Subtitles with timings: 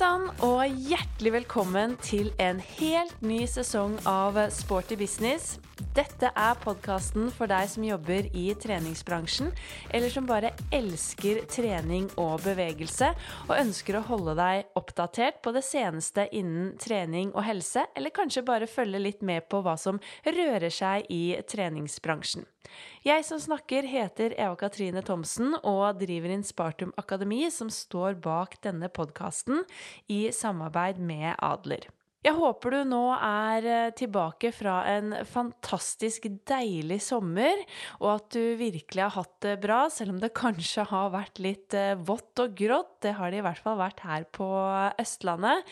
[0.00, 5.58] sann, og hjertelig velkommen til en helt ny sesong av Sporty business.
[5.90, 9.48] Dette er podkasten for deg som jobber i treningsbransjen,
[9.90, 13.08] eller som bare elsker trening og bevegelse,
[13.48, 18.46] og ønsker å holde deg oppdatert på det seneste innen trening og helse, eller kanskje
[18.46, 22.46] bare følge litt med på hva som rører seg i treningsbransjen.
[23.02, 28.94] Jeg som snakker, heter Eva Katrine Thomsen og driver Inspartum Akademi, som står bak denne
[28.94, 29.64] podkasten
[30.06, 31.90] i samarbeid med Adler.
[32.20, 37.62] Jeg håper du nå er eh, tilbake fra en fantastisk deilig sommer,
[37.96, 41.72] og at du virkelig har hatt det bra, selv om det kanskje har vært litt
[41.72, 42.98] eh, vått og grått.
[43.06, 44.48] Det har det i hvert fall vært her på
[45.00, 45.64] Østlandet.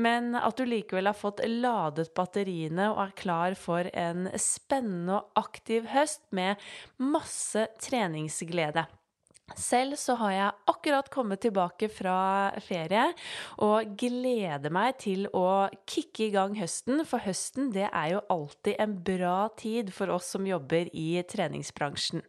[0.00, 5.44] Men at du likevel har fått ladet batteriene og er klar for en spennende og
[5.44, 6.56] aktiv høst med
[6.96, 8.88] masse treningsglede.
[9.58, 13.08] Selv så har jeg akkurat kommet tilbake fra ferie
[13.62, 18.78] og gleder meg til å kicke i gang høsten, for høsten det er jo alltid
[18.82, 22.22] en bra tid for oss som jobber i treningsbransjen.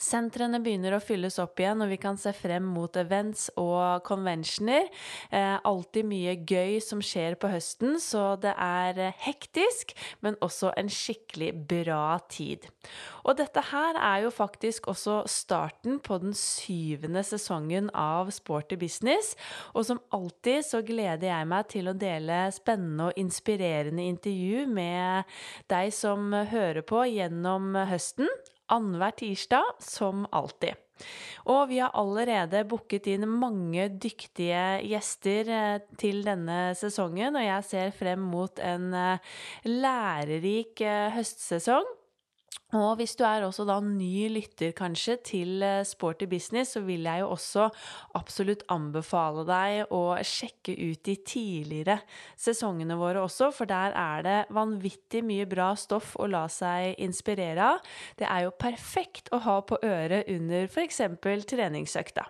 [0.00, 4.88] Sentrene begynner å fylles opp igjen, og vi kan se frem mot events og conventioner.
[5.30, 10.90] Eh, alltid mye gøy som skjer på høsten, så det er hektisk, men også en
[10.92, 12.68] skikkelig bra tid.
[13.24, 19.34] Og dette her er jo faktisk også starten på den syvende sesongen av Sporty business,
[19.74, 25.38] og som alltid så gleder jeg meg til å dele spennende og inspirerende intervju med
[25.70, 28.28] deg som hører på gjennom høsten.
[28.68, 30.76] Annenhver tirsdag, som alltid.
[31.48, 37.68] Og vi har allerede booket inn mange dyktige gjester eh, til denne sesongen, og jeg
[37.68, 39.30] ser frem mot en eh,
[39.68, 41.88] lærerik eh, høstsesong.
[42.76, 47.06] Og hvis du er også da ny lytter kanskje til eh, Sporty business, så vil
[47.08, 47.68] jeg jo også
[48.18, 51.96] absolutt anbefale deg å sjekke ut de tidligere
[52.36, 57.70] sesongene våre også, for der er det vanvittig mye bra stoff å la seg inspirere
[57.72, 57.80] av.
[58.20, 61.00] Det er jo perfekt å ha på øret under f.eks.
[61.48, 62.28] treningsøkta.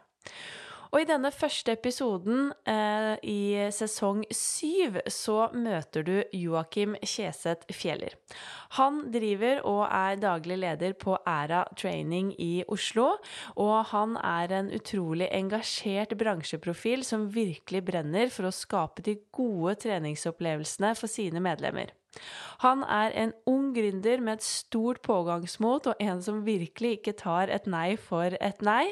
[0.93, 3.41] Og i denne første episoden eh, i
[3.75, 8.17] sesong syv så møter du Joakim Kjeseth Fjeller.
[8.79, 13.11] Han driver og er daglig leder på Æra Training i Oslo,
[13.61, 19.77] og han er en utrolig engasjert bransjeprofil som virkelig brenner for å skape de gode
[19.85, 21.93] treningsopplevelsene for sine medlemmer.
[22.65, 27.53] Han er en ung gründer med et stort pågangsmot og en som virkelig ikke tar
[27.55, 28.87] et nei for et nei.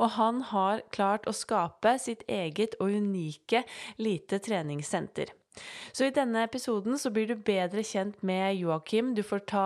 [0.00, 3.62] Og han har klart å skape sitt eget og unike
[4.02, 5.30] lite treningssenter.
[5.92, 9.10] Så i denne episoden så blir du bedre kjent med Joakim.
[9.12, 9.64] Du får ta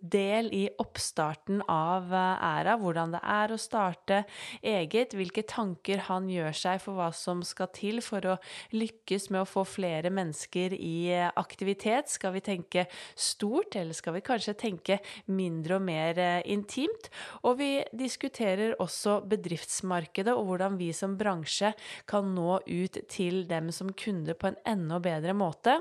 [0.00, 4.18] del i oppstarten av eh, Æra, hvordan det er å starte
[4.60, 8.36] eget, hvilke tanker han gjør seg for hva som skal til for å
[8.76, 12.12] lykkes med å få flere mennesker i eh, aktivitet.
[12.12, 12.84] Skal vi tenke
[13.16, 15.00] stort, eller skal vi kanskje tenke
[15.32, 17.08] mindre og mer eh, intimt?
[17.48, 21.72] Og vi diskuterer også bedriftsmarkedet og hvordan vi som bransje
[22.10, 25.78] kan nå ut til dem som kunder på en enda bedre bedre måte.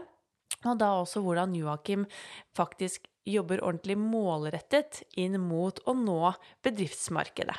[0.64, 2.08] Og da også hvordan Joakim
[2.56, 6.34] faktisk jobber ordentlig målrettet inn mot å nå
[6.64, 7.56] bedriftsmarkedet.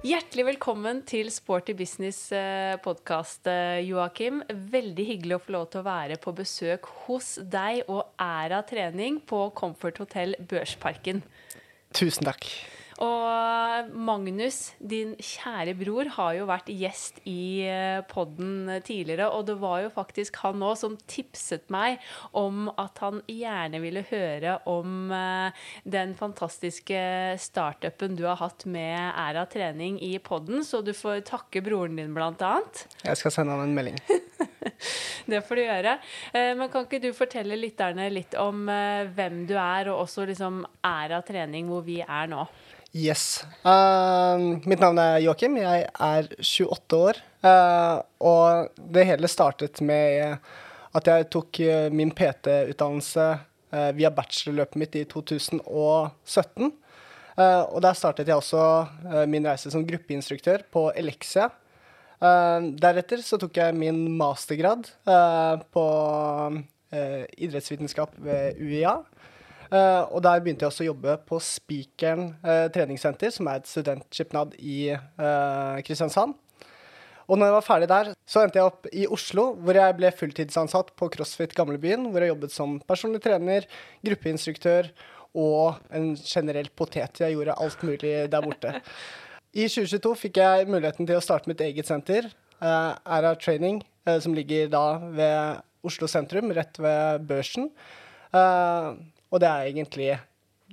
[0.00, 4.40] Hjertelig velkommen til Sporty business eh, eh, Joakim.
[4.48, 9.20] Veldig hyggelig å få lov til å være på besøk hos deg og Æra trening
[9.20, 11.20] på Comfort Hotel Børsparken.
[11.92, 12.48] Tusen takk.
[13.00, 19.30] Og Magnus, din kjære bror, har jo vært gjest i eh, podden tidligere.
[19.32, 21.96] Og det var jo faktisk han òg som tipset meg
[22.36, 27.00] om at han gjerne ville høre om eh, den fantastiske
[27.40, 30.60] startupen du har hatt med Æra trening i podden.
[30.66, 32.84] Så du får takke broren din, blant annet.
[33.06, 33.96] Jeg skal sende han en melding.
[35.30, 35.96] det får du gjøre.
[36.34, 40.66] Eh, men kan ikke du fortelle lytterne litt om hvem du er, og også liksom
[40.84, 42.44] Æra trening, hvor vi er nå?
[42.90, 43.44] Yes.
[43.62, 45.54] Uh, mitt navn er Joakim.
[45.60, 47.20] Jeg er 28 år.
[47.38, 50.40] Uh, og det hele startet med
[50.98, 53.26] at jeg tok uh, min PT-utdannelse
[53.70, 56.72] uh, via bachelorløpet mitt i 2017.
[57.40, 58.62] og der startet jeg også
[59.30, 61.46] min reise som gruppeinstruktør på Elexia.
[62.20, 64.90] deretter så tok jeg min mastergrad
[65.72, 65.84] på
[67.38, 68.98] idrettsvitenskap ved UiA.
[69.70, 73.70] Uh, og der begynte jeg også å jobbe på Spikeren uh, treningssenter, som er et
[73.70, 76.34] studentskipnad i uh, Kristiansand.
[77.30, 80.10] Og når jeg var ferdig der, så endte jeg opp i Oslo, hvor jeg ble
[80.18, 83.68] fulltidsansatt på CrossFit Gamlebyen, hvor jeg jobbet som personlig trener,
[84.02, 84.90] gruppeinstruktør
[85.38, 87.22] og en generell potet.
[87.22, 88.74] Jeg gjorde alt mulig der borte.
[89.54, 92.26] I 2022 fikk jeg muligheten til å starte mitt eget senter.
[92.60, 97.70] uh, Æra Training, uh, som ligger da ved Oslo sentrum, rett ved børsen.
[98.34, 98.98] Uh,
[99.30, 100.10] og det er egentlig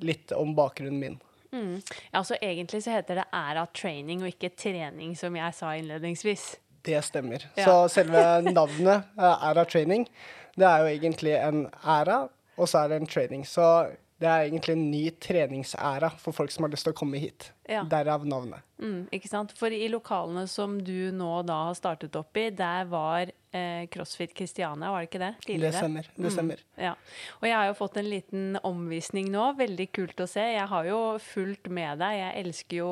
[0.03, 1.19] litt om bakgrunnen min.
[1.51, 1.81] Mm.
[2.11, 6.47] Ja, så Egentlig så heter det Æra Training og ikke trening, som jeg sa innledningsvis.
[6.85, 7.47] Det stemmer.
[7.55, 7.65] Ja.
[7.65, 10.07] Så selve navnet Æra Training,
[10.57, 12.27] det er jo egentlig en æra,
[12.57, 13.45] og så er det en training.
[13.47, 13.87] Så
[14.19, 17.51] det er egentlig en ny treningsæra for folk som har lyst til å komme hit.
[17.67, 17.83] Ja.
[17.83, 18.63] Derav navnet.
[18.77, 19.51] Mm, ikke sant?
[19.57, 24.35] For i lokalene som du nå da har startet opp i, der var eh, CrossFit
[24.37, 25.31] Christiania, var det ikke det?
[25.45, 25.71] Tidligere?
[25.71, 26.09] Det stemmer.
[26.13, 26.61] Det mm, stemmer.
[26.61, 26.93] Mm, ja.
[27.39, 29.47] Og jeg har jo fått en liten omvisning nå.
[29.57, 30.43] Veldig kult å se.
[30.53, 32.19] Jeg har jo fulgt med deg.
[32.19, 32.91] Jeg elsker jo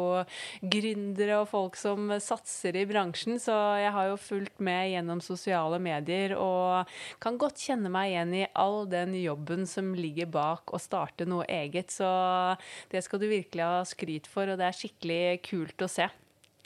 [0.75, 5.80] gründere og folk som satser i bransjen, så jeg har jo fulgt med gjennom sosiale
[5.81, 6.89] medier og
[7.24, 11.45] kan godt kjenne meg igjen i all den jobben som ligger bak å starte noe
[11.45, 11.94] eget.
[11.94, 12.10] Så
[12.89, 14.50] det skal du virkelig ha skryt for.
[14.50, 16.09] og det det er skikkelig kult å se.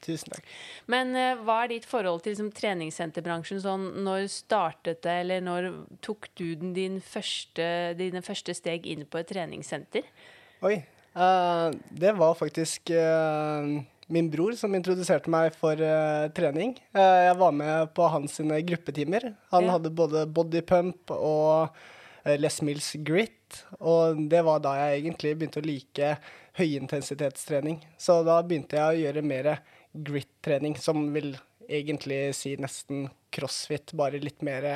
[0.00, 0.48] Tusen takk.
[0.90, 3.60] Men uh, hva er ditt forhold til liksom, treningssenterbransjen?
[3.62, 5.70] Sånn, når startet det, eller når
[6.04, 7.66] tok du din første,
[7.98, 10.08] dine første steg inn på et treningssenter?
[10.66, 10.80] Oi.
[11.10, 13.66] Uh, det var faktisk uh,
[14.10, 15.78] min bror som introduserte meg for
[16.34, 16.76] trening.
[16.96, 19.32] jeg var med på hans gruppetimer.
[19.52, 19.76] Han ja.
[19.76, 21.76] hadde både bodypump og
[22.40, 26.10] Les Mills grit, og det var da jeg egentlig begynte å like
[26.60, 27.80] høyintensitetstrening.
[27.98, 29.50] Så da begynte jeg å gjøre mer
[29.92, 31.34] grit-trening, som vil
[31.70, 34.66] egentlig si nesten crossfit, bare litt mer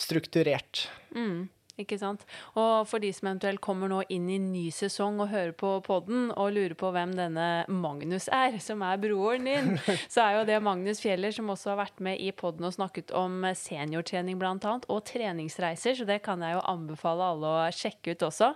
[0.00, 0.86] strukturert.
[1.14, 1.48] Mm.
[1.80, 2.26] Ikke sant?
[2.52, 6.26] Og for de som eventuelt kommer nå inn i ny sesong og hører på podden
[6.36, 9.70] og lurer på hvem denne Magnus er, som er broren din,
[10.12, 13.14] så er jo det Magnus Fjeller som også har vært med i podden og snakket
[13.16, 14.74] om seniortrening bl.a.
[14.76, 18.52] og treningsreiser, så det kan jeg jo anbefale alle å sjekke ut også.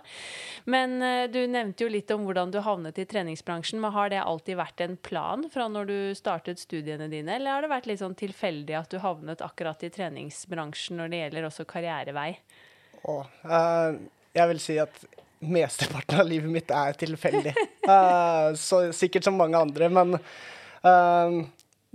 [0.69, 4.21] Men uh, du nevnte jo litt om hvordan du havnet i treningsbransjen, men har det
[4.21, 8.05] alltid vært en plan fra når du startet studiene dine, eller har det vært litt
[8.05, 12.31] sånn tilfeldig at du havnet akkurat i treningsbransjen når det gjelder også karrierevei?
[13.05, 13.99] Å, uh,
[14.37, 15.03] jeg vil si at
[15.37, 17.53] mesteparten av livet mitt er tilfeldig.
[17.85, 21.37] Uh, så sikkert som mange andre, men uh,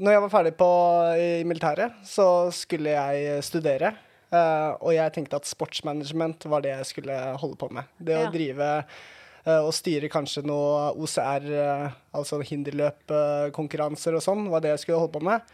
[0.02, 0.70] når jeg var ferdig på,
[1.18, 3.92] i militæret, så skulle jeg studere.
[4.32, 7.90] Uh, og jeg tenkte at sportsmanagement var det jeg skulle holde på med.
[8.00, 8.24] Det ja.
[8.24, 14.72] å drive uh, og styre kanskje noe OCR, uh, altså hinderløpkonkurranser og sånn, var det
[14.72, 15.52] jeg skulle holde på med.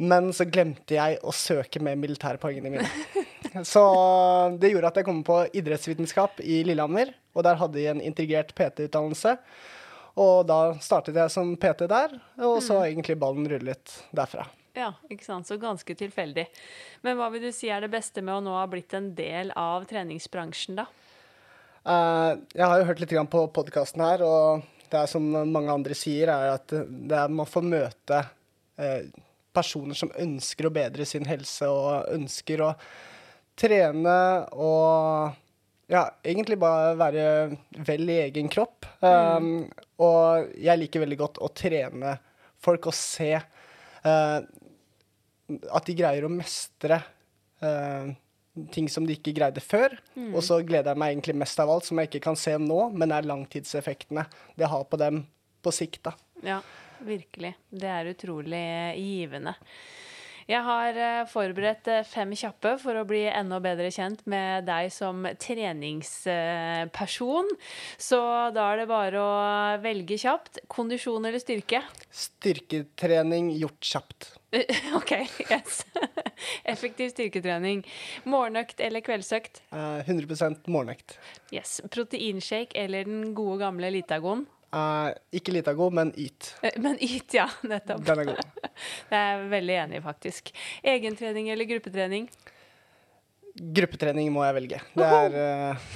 [0.00, 2.88] Men så glemte jeg å søke med militærpoengene mine.
[3.64, 3.82] Så
[4.60, 8.54] det gjorde at jeg kom på idrettsvitenskap i Lillehammer, og der hadde de en integrert
[8.58, 9.36] PT-utdannelse.
[10.20, 12.90] Og da startet jeg som PT der, og så har mm.
[12.90, 14.46] egentlig ballen rullet derfra.
[14.76, 15.48] Ja, ikke sant.
[15.48, 16.46] Så ganske tilfeldig.
[17.06, 19.54] Men hva vil du si er det beste med å nå ha blitt en del
[19.58, 20.86] av treningsbransjen, da?
[21.80, 25.96] Uh, jeg har jo hørt litt på podkasten her, og det er som mange andre
[25.96, 29.02] sier, er at det er man får møte uh,
[29.56, 32.74] personer som ønsker å bedre sin helse og ønsker å
[33.60, 34.16] trene
[34.56, 35.36] og
[35.90, 37.24] ja, egentlig bare være
[37.86, 38.86] vel i egen kropp.
[39.02, 39.10] Um,
[39.46, 39.86] mm.
[40.06, 42.14] Og jeg liker veldig godt å trene
[42.62, 44.38] folk og se uh,
[45.50, 47.00] at de greier å mestre
[47.64, 48.12] uh,
[48.70, 49.96] ting som de ikke greide før.
[50.14, 50.30] Mm.
[50.34, 52.80] Og så gleder jeg meg egentlig mest av alt, som jeg ikke kan se nå,
[52.94, 54.28] men er langtidseffektene
[54.60, 55.24] det har på dem
[55.60, 56.04] på sikt.
[56.06, 56.14] da.
[56.46, 56.60] Ja,
[57.04, 57.56] virkelig.
[57.68, 59.56] Det er utrolig givende.
[60.50, 64.88] Jeg har uh, forberedt uh, fem kjappe for å bli enda bedre kjent med deg
[64.90, 67.46] som treningsperson.
[67.94, 68.18] Så
[68.56, 69.30] da er det bare å
[69.84, 70.58] velge kjapt.
[70.70, 71.84] Kondisjon eller styrke?
[72.10, 74.32] Styrketrening gjort kjapt.
[74.98, 75.14] OK,
[75.46, 75.84] yes.
[76.72, 77.86] Effektiv styrketrening.
[78.26, 79.62] Morgenøkt eller kveldsøkt?
[79.70, 81.14] Uh, eh, 100% morgenøkt.
[81.54, 81.78] Yes.
[81.94, 84.48] Proteinshake eller den gode gamle Litagon?
[84.70, 86.52] Uh, ikke Litago, men Yt.
[86.62, 87.48] Eh, men Yt, ja.
[87.66, 88.04] Nettopp.
[88.06, 88.42] Den er god.
[89.10, 90.52] det er jeg veldig enig i, faktisk.
[90.94, 92.30] Egentrening eller gruppetrening?
[93.80, 94.82] Gruppetrening må jeg velge.
[94.94, 95.88] Det er uh,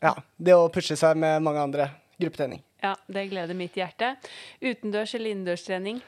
[0.00, 1.90] ja, det å pushe seg med mange andre.
[2.16, 2.62] Gruppetrening.
[2.80, 4.14] Ja, det gleder mitt hjerte.
[4.64, 6.00] Utendørs eller innendørstrening?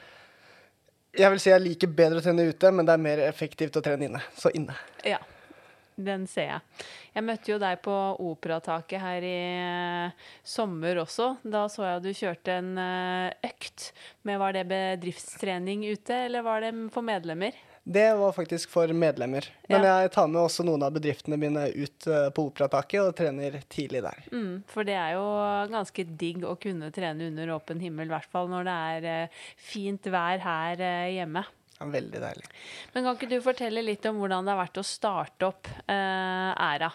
[1.19, 3.83] Jeg vil si jeg liker bedre å trene ute, men det er mer effektivt å
[3.85, 4.21] trene inne.
[4.37, 4.73] Så inne.
[5.05, 5.19] Ja,
[6.05, 6.85] den ser jeg.
[7.15, 11.33] Jeg møtte jo deg på Operataket her i uh, sommer også.
[11.43, 13.89] Da så jeg at du kjørte en uh, økt.
[14.27, 17.57] Men Var det bedriftstrening ute, eller var det for medlemmer?
[17.89, 19.47] Det var faktisk for medlemmer.
[19.71, 20.01] Men ja.
[20.03, 24.03] jeg tar med også noen av bedriftene mine ut uh, på Operataket og trener tidlig
[24.05, 24.25] der.
[24.31, 25.25] Mm, for det er jo
[25.71, 28.81] ganske digg å kunne trene under åpen himmel, i hvert fall når det
[29.15, 31.47] er fint vær her hjemme.
[31.79, 32.47] Ja, veldig deilig.
[32.93, 36.51] Men kan ikke du fortelle litt om hvordan det har vært å starte opp eh,
[36.51, 36.91] Æra?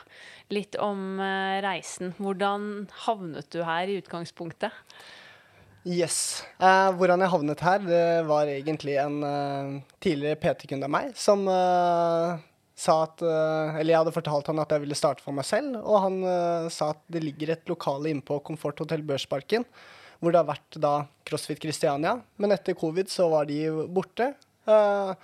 [0.52, 2.12] Litt om eh, reisen.
[2.18, 4.76] Hvordan havnet du her i utgangspunktet?
[5.88, 6.44] Yes.
[6.60, 9.72] Eh, hvordan jeg havnet her, det var egentlig en eh,
[10.04, 12.44] tidligere PT-kunde av meg som eh,
[12.76, 15.80] sa at eh, Eller jeg hadde fortalt han at jeg ville starte for meg selv,
[15.80, 19.64] og han sa at det ligger et lokale inne på Komfort Hotell Børsparken
[20.24, 20.94] hvor det har vært da
[21.28, 22.16] CrossFit Christiania.
[22.40, 23.60] Men etter covid så var de
[23.92, 24.30] borte.
[24.70, 25.14] Eh,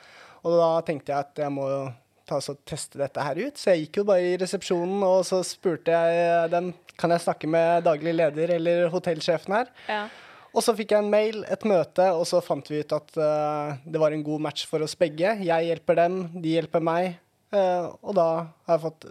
[0.41, 1.83] og da tenkte jeg at jeg må jo
[2.31, 3.59] ta og teste dette her ut.
[3.59, 7.49] Så jeg gikk jo bare i resepsjonen, og så spurte jeg dem kan jeg snakke
[7.49, 9.71] med daglig leder eller hotellsjefen her.
[9.89, 10.05] Ja.
[10.51, 13.79] Og så fikk jeg en mail, et møte, og så fant vi ut at uh,
[13.87, 15.37] det var en god match for oss begge.
[15.47, 17.15] Jeg hjelper dem, de hjelper meg.
[17.55, 18.29] Uh, og da
[18.67, 19.07] har jeg fått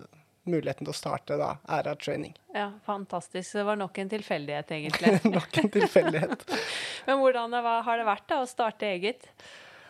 [0.49, 2.33] muligheten til å starte da, Æra Training.
[2.55, 3.53] ja, fantastisk.
[3.55, 5.15] Det var nok en tilfeldighet, egentlig.
[5.37, 6.45] Nok en tilfeldighet.
[7.07, 9.29] Men hvordan det var, har det vært da å starte eget?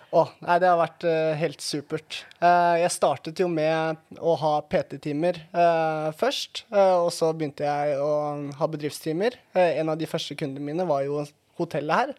[0.10, 2.24] Å, nei, det har vært uh, helt supert.
[2.42, 8.00] Uh, jeg startet jo med å ha PT-timer uh, først, eh, og så begynte jeg
[8.02, 8.14] å
[8.58, 9.38] ha bedriftstimer.
[9.54, 11.22] En av de første kundene mine var jo
[11.60, 12.16] hotellet her,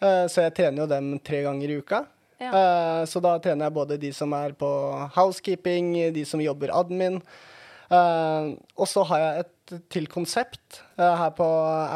[0.00, 2.04] Eh, så jeg trener jo dem tre ganger i uka.
[2.40, 2.50] Ja.
[3.04, 4.68] Så da trener jeg både de som er på
[5.12, 7.18] housekeeping, de som jobber admin.
[7.92, 9.50] Og så har jeg et
[9.92, 11.46] til konsept eh, her på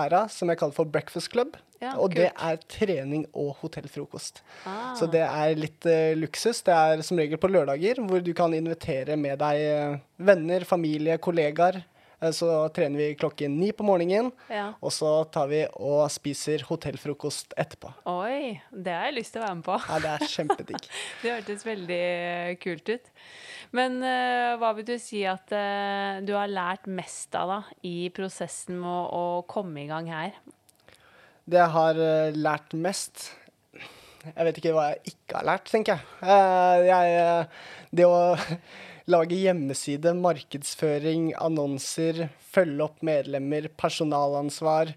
[0.04, 1.56] Æra som jeg kaller for Breakfast Club.
[1.82, 4.38] Ja, og det er trening og hotellfrokost.
[4.64, 4.94] Ah.
[4.96, 6.62] Så det er litt uh, luksus.
[6.64, 11.18] Det er som regel på lørdager, hvor du kan invitere med deg eh, venner, familie,
[11.20, 11.82] kollegaer.
[12.32, 14.70] Så trener vi klokken ni på morgenen, Ja.
[14.80, 17.90] og så tar vi og spiser hotellfrokost etterpå.
[18.08, 19.76] Oi, det har jeg lyst til å være med på.
[19.90, 20.88] Ja, det er kjempedigg.
[21.24, 22.00] Det hørtes veldig
[22.64, 23.12] kult ut.
[23.74, 28.08] Men uh, hva vil du si at uh, du har lært mest av da, i
[28.14, 30.36] prosessen med å, å komme i gang her?
[31.44, 33.26] Det jeg har uh, lært mest
[33.74, 36.04] Jeg vet ikke hva jeg ikke har lært, tenker jeg.
[36.88, 37.48] Jeg
[37.92, 38.20] det å
[39.14, 44.94] lage hjemmeside, markedsføring, annonser, følge opp medlemmer, personalansvar,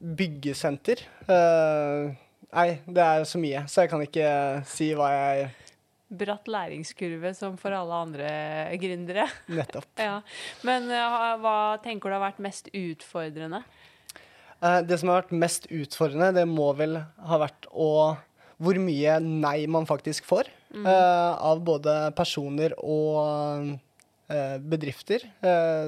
[0.00, 4.30] byggesenter Nei, det er så mye, så jeg kan ikke
[4.72, 5.52] si hva jeg
[6.12, 8.28] Bratt læringskurve som for alle andre
[8.80, 9.24] gründere.
[9.48, 9.86] Nettopp.
[10.02, 10.18] Ja.
[10.66, 11.54] Men eh, hva
[11.84, 13.62] tenker du har vært mest utfordrende?
[14.62, 17.88] Eh, Det som har vært mest utfordrende, det må vel ha vært å
[18.62, 20.46] Hvor mye nei man faktisk får.
[20.72, 23.78] eh, av både personer og
[24.64, 25.20] bedrifter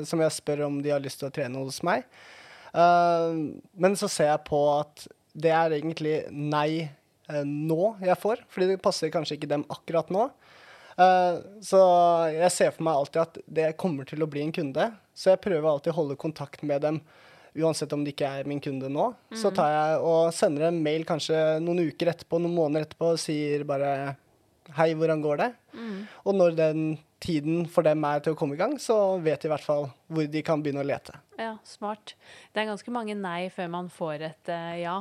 [0.05, 2.03] som jeg spør om de har lyst til å trene hos meg.
[2.75, 6.91] Men så ser jeg på at det er egentlig nei
[7.49, 10.29] nå jeg får, fordi det passer kanskje ikke dem akkurat nå.
[11.01, 11.81] Eh, så
[12.31, 15.43] jeg ser for meg alltid at det kommer til å bli en kunde, så jeg
[15.45, 17.01] prøver alltid å holde kontakt med dem.
[17.55, 21.05] Uansett om de ikke er min kunde nå, så tar jeg og sender en mail
[21.07, 24.17] kanskje noen uker etterpå, noen måneder etterpå, og sier bare
[24.75, 25.47] Hei, hvordan går det?
[26.25, 26.85] Og når den
[27.21, 29.91] tiden for dem er til å komme i gang, så vet de i hvert fall
[30.09, 31.19] hvor de kan begynne å lete.
[31.37, 32.15] Ja, smart.
[32.53, 34.97] Det er ganske mange nei før man får et uh, ja.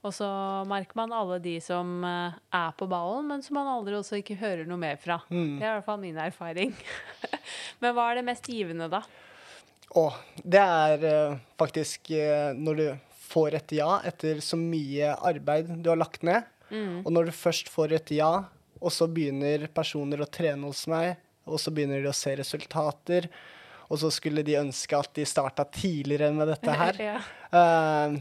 [0.00, 0.26] Og så
[0.68, 4.38] merker man alle de som eh, er på ballen, men som man aldri også ikke
[4.40, 5.18] hører noe mer fra.
[5.28, 6.72] Det er i hvert fall min erfaring.
[7.82, 9.02] men hva er det mest givende, da?
[10.00, 10.06] Å,
[10.40, 12.86] det er eh, faktisk eh, når du
[13.30, 17.66] får et ja etter så mye arbeid du har lagt ned, og når du først
[17.70, 18.30] får et ja,
[18.80, 21.18] og så begynner personer å trene hos meg,
[21.50, 23.26] og så begynner de å se resultater,
[23.90, 27.00] og så skulle de ønske at de starta tidligere med dette her.
[27.10, 27.16] ja.
[27.54, 28.14] uh,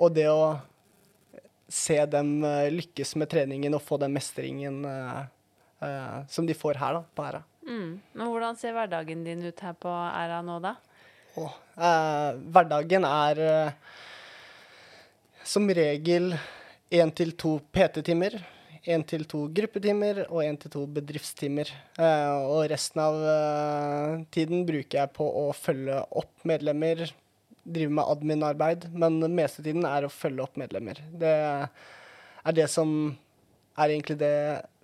[0.00, 0.56] og det å
[1.68, 5.22] se dem eh, lykkes med treningen og få den mestringen eh,
[5.82, 7.42] eh, som de får her da, på Æra.
[7.66, 8.00] Mm.
[8.14, 10.76] Men hvordan ser hverdagen din ut her på Æra nå, da?
[11.36, 13.96] Oh, eh, hverdagen er eh,
[15.44, 16.32] som regel
[16.94, 18.38] én til to PT-timer,
[18.86, 21.72] én til to gruppetimer og én til to bedriftstimer.
[21.98, 23.18] Eh, og resten av
[24.30, 27.08] tiden bruker jeg på å følge opp medlemmer,
[27.66, 31.00] drive med admin-arbeid, men mestetiden er å følge opp medlemmer.
[31.10, 32.90] Det er det som
[33.76, 34.36] er egentlig det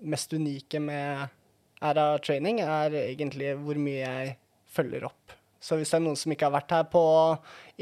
[0.03, 1.29] mest unike med
[1.83, 4.35] Æra Training, er egentlig hvor mye jeg
[4.73, 5.39] følger opp.
[5.63, 7.03] Så hvis det er noen som ikke har vært her på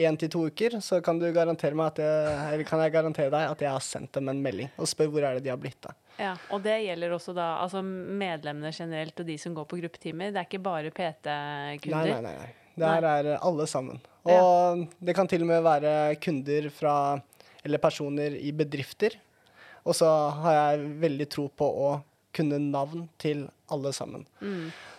[0.04, 3.64] én til to uker, så kan, du garantere jeg, eller kan jeg garantere deg at
[3.64, 5.96] jeg har sendt dem en melding og spør hvor er det de har blitt av.
[6.20, 10.34] Ja, Og det gjelder også da altså medlemmene generelt og de som går på gruppetimer.
[10.34, 12.12] Det er ikke bare PT-kunder.
[12.12, 12.34] Nei, nei, nei.
[12.44, 12.59] nei.
[12.78, 14.00] Det her er alle sammen.
[14.28, 16.94] Og det kan til og med være kunder fra,
[17.64, 19.16] eller personer i bedrifter.
[19.84, 20.08] Og så
[20.42, 21.90] har jeg veldig tro på å
[22.36, 24.22] kunne navn til alle sammen.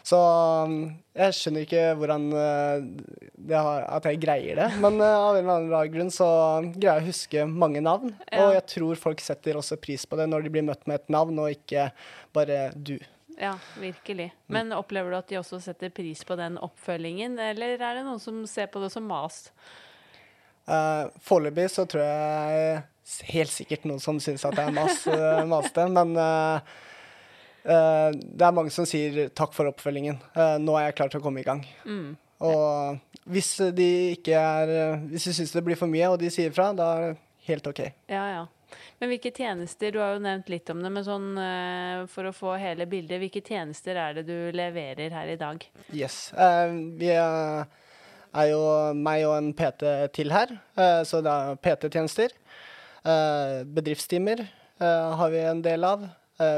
[0.03, 0.73] Så um,
[1.15, 5.53] jeg skjønner ikke hvordan det har, at jeg greier det, men uh, av en eller
[5.53, 6.27] annen rar grunn så
[6.73, 8.15] greier jeg å huske mange navn.
[8.27, 8.47] Ja.
[8.47, 11.13] Og jeg tror folk setter også pris på det når de blir møtt med et
[11.13, 11.89] navn, og ikke
[12.35, 12.97] bare du.
[13.39, 14.31] Ja, virkelig.
[14.51, 18.21] Men opplever du at de også setter pris på den oppfølgingen, eller er det noen
[18.21, 19.47] som ser på det som mas?
[20.69, 22.81] Uh, Foreløpig så tror jeg
[23.31, 25.03] helt sikkert noen som syns at det er mas,
[25.53, 26.61] maste, men uh,
[27.65, 30.21] uh, det er mange som sier takk for oppfølgingen.
[30.61, 31.65] nå er jeg klar til å komme i gang.
[31.85, 32.13] Mm.
[32.45, 36.53] Og hvis de ikke er Hvis de syns det blir for mye, og de sier
[36.55, 37.19] fra, da er det
[37.49, 37.83] helt OK.
[38.09, 38.45] Ja, ja.
[39.01, 41.29] Men hvilke tjenester, du har jo nevnt litt om det, men sånn
[42.13, 45.65] for å få hele bildet, hvilke tjenester er det du leverer her i dag?
[45.89, 46.27] Yes.
[47.01, 47.65] vi er
[48.31, 48.61] er jo
[48.95, 52.35] meg og en PT til her, uh, så det er PT-tjenester.
[53.01, 56.09] Uh, bedriftstimer eh, har vi en del av.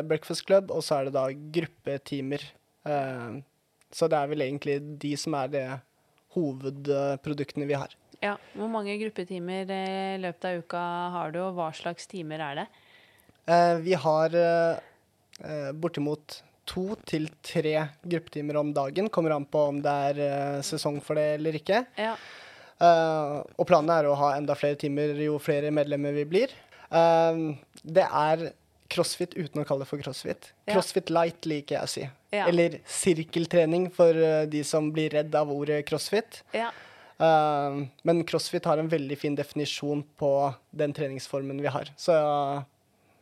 [0.07, 2.43] Breakfast Club, og så er det da gruppetimer.
[3.91, 5.63] Så det er vel egentlig de som er de
[6.37, 7.91] hovedproduktene vi har.
[8.23, 10.81] Ja, Hvor mange gruppetimer i løpet av uka
[11.17, 12.67] har du, og hva slags timer er det?
[13.83, 14.37] Vi har
[15.75, 16.37] bortimot
[16.69, 19.09] to til tre gruppetimer om dagen.
[19.11, 21.83] Kommer an på om det er eh, sesong for det eller ikke.
[21.99, 22.15] Ja.
[22.83, 26.55] Uh, og planen er å ha enda flere timer jo flere medlemmer vi blir.
[26.91, 28.41] Det er
[28.91, 30.49] crossfit uten å kalle det for crossfit.
[30.65, 30.73] Ja.
[30.73, 32.03] Crossfit light liker jeg å si.
[32.33, 32.47] Ja.
[32.49, 34.17] Eller sirkeltrening for
[34.49, 36.41] de som blir redd av ordet crossfit.
[36.53, 36.73] Ja.
[37.23, 40.29] Men crossfit har en veldig fin definisjon på
[40.75, 41.91] den treningsformen vi har.
[41.97, 42.15] Så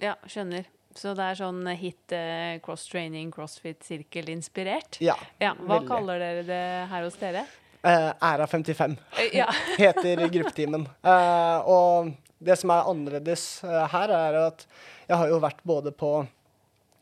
[0.02, 0.66] Ja, skjønner.
[0.98, 5.00] Så det er sånn hit uh, cross-training, crossfit-sirkel-inspirert?
[5.04, 5.54] Ja, ja.
[5.56, 5.88] Hva veldig.
[5.88, 7.46] kaller dere det her hos dere?
[7.82, 9.48] Uh, Æra 55 uh, ja.
[9.82, 10.86] heter gruppetimen.
[11.06, 14.66] Uh, og det som er annerledes her, er at
[15.08, 16.12] jeg har jo vært både på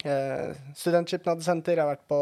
[0.05, 2.21] uh, studentskipnadsenter, jeg har vært på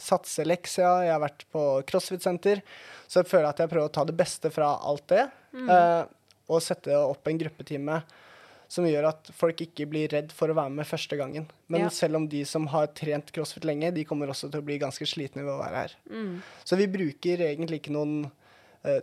[0.00, 2.64] Satse Leksia, jeg har vært på CrossFit-senter.
[3.10, 5.70] Så jeg føler at jeg prøver å ta det beste fra alt det, mm.
[6.46, 7.96] og sette opp en gruppetime
[8.70, 11.48] som gjør at folk ikke blir redd for å være med første gangen.
[11.72, 11.92] Men ja.
[11.94, 15.06] selv om de som har trent crossfit lenge, de kommer også til å bli ganske
[15.10, 15.96] slitne ved å være her.
[16.06, 16.36] Mm.
[16.62, 18.20] Så vi bruker egentlig ikke noen
[18.86, 19.00] uh,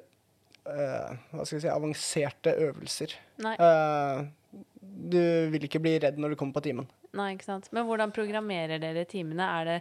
[0.72, 3.18] uh, hva skal jeg si, avanserte øvelser.
[3.44, 4.24] Uh,
[4.80, 5.20] du
[5.52, 6.88] vil ikke bli redd når du kommer på timen.
[7.18, 7.70] Nei, ikke sant.
[7.76, 9.48] Men hvordan programmerer dere timene?
[9.60, 9.78] Er det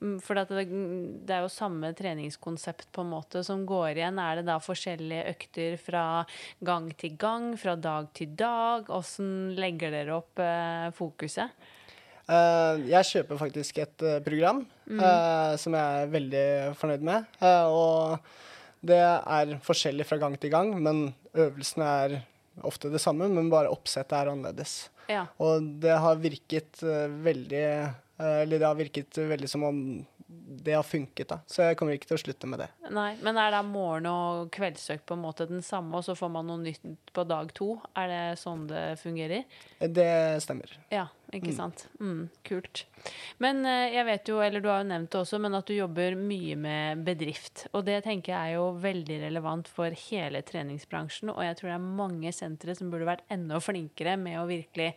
[0.00, 4.20] mm, For det, det, er jo samme treningskonsept på en måte som går igjen.
[4.22, 6.04] Er det da forskjellige økter fra
[6.64, 8.90] gang til gang, fra dag til dag?
[8.94, 11.74] Åssen legger dere opp eh, fokuset?
[12.28, 14.98] Uh, jeg kjøper faktisk et uh, program mm.
[15.00, 17.38] uh, som jeg er veldig fornøyd med.
[17.72, 18.18] og
[18.84, 22.18] det er forskjellig fra gang til gang, men øvelsene er
[22.62, 24.84] ofte det samme, men bare oppsettet er annerledes.
[25.08, 25.24] Ja.
[25.42, 27.64] Og det har virket uh, veldig
[28.20, 29.82] uh, Eller det har virket veldig som om
[30.28, 31.38] det har funket, da.
[31.48, 32.66] Så jeg kommer ikke til å slutte med det.
[32.92, 36.32] Nei, Men er da morgen- og kveldsøkt på en måte den samme, og så får
[36.34, 37.78] man noe nytt på dag to?
[37.96, 39.46] Er det sånn det fungerer?
[39.80, 40.10] Det
[40.44, 40.74] stemmer.
[40.92, 41.56] Ja, ikke mm.
[41.56, 41.84] sant.
[42.00, 42.84] Mm, kult.
[43.42, 45.74] Men eh, jeg vet jo, eller du har jo nevnt det også, men at du
[45.76, 47.66] jobber mye med bedrift.
[47.76, 51.32] Og det tenker jeg er jo veldig relevant for hele treningsbransjen.
[51.34, 54.90] Og jeg tror det er mange sentre som burde vært enda flinkere med å virkelig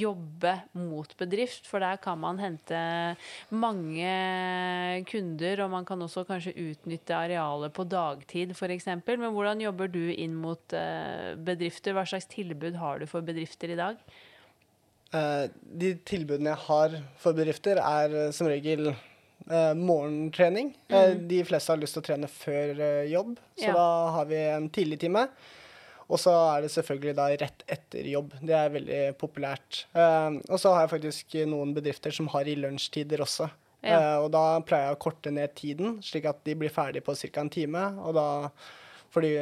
[0.00, 1.68] jobbe mot bedrift.
[1.70, 2.80] For der kan man hente
[3.54, 4.14] mange
[5.08, 8.90] kunder, og man kan også kanskje utnytte arealet på dagtid f.eks.
[9.06, 11.94] Men hvordan jobber du inn mot eh, bedrifter?
[11.94, 14.02] Hva slags tilbud har du for bedrifter i dag?
[15.08, 15.46] Uh,
[15.80, 20.74] de tilbudene jeg har for bedrifter, er uh, som regel uh, morgentrening.
[20.92, 21.22] Mm.
[21.30, 23.76] de fleste har lyst til å trene før jobb, så ja.
[23.78, 23.86] da
[24.18, 25.24] har vi en tidlig time.
[26.08, 28.32] Og så er det selvfølgelig da rett etter jobb.
[28.40, 29.82] Det er veldig populært.
[29.92, 33.50] og så har jeg faktisk noen bedrifter som har i lunsjtider også.
[33.84, 34.16] Ja.
[34.18, 37.28] og da pleier jeg å korte ned tiden, slik at de blir ferdig på ca.
[37.44, 37.82] en time.
[38.00, 38.26] Og da
[39.12, 39.34] får de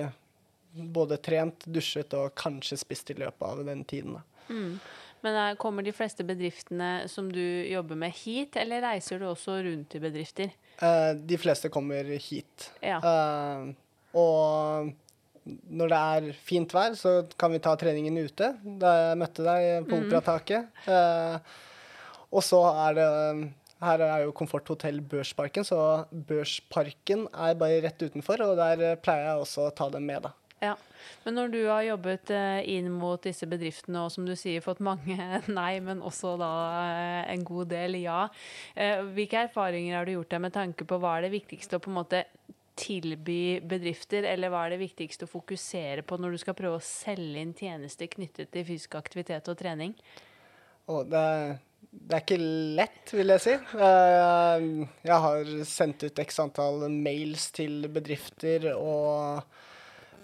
[0.99, 4.19] både trent, dusjet og kanskje spist i løpet av den tiden.
[4.51, 4.79] Mm.
[5.25, 9.59] Men er, kommer de fleste bedriftene som du jobber med, hit, eller reiser du også
[9.67, 10.53] rundt i bedrifter?
[10.83, 12.71] Uh, de fleste kommer hit.
[12.85, 13.01] Ja.
[13.01, 13.73] Uh,
[14.17, 14.93] og
[15.47, 18.53] når det er fint vær, så kan vi ta treningen ute.
[18.83, 20.07] Da jeg møtte deg på mm.
[20.07, 20.83] Operataket.
[20.89, 21.39] Uh,
[22.37, 23.09] og så er det
[23.85, 25.79] her er jo Komforthotell Børsparken, så
[26.11, 30.33] Børsparken er bare rett utenfor, og der pleier jeg også å ta dem med, da.
[30.65, 30.73] Ja,
[31.25, 34.83] Men når du har jobbet eh, inn mot disse bedriftene og som du sier fått
[34.85, 35.17] mange
[35.61, 36.53] nei, men også da
[36.87, 38.27] eh, en god del ja,
[38.75, 41.83] eh, hvilke erfaringer har du gjort deg med tanke på hva er det viktigste å
[41.83, 42.25] på en måte
[42.77, 46.85] tilby bedrifter, eller hva er det viktigste å fokusere på når du skal prøve å
[46.85, 49.95] selge inn tjenester knyttet til fysisk aktivitet og trening?
[50.87, 51.23] Oh, det,
[51.91, 52.39] det, er ikke
[52.79, 53.55] lett, vil jeg si.
[53.81, 59.41] Jeg har sendt ut x antall mails til bedrifter og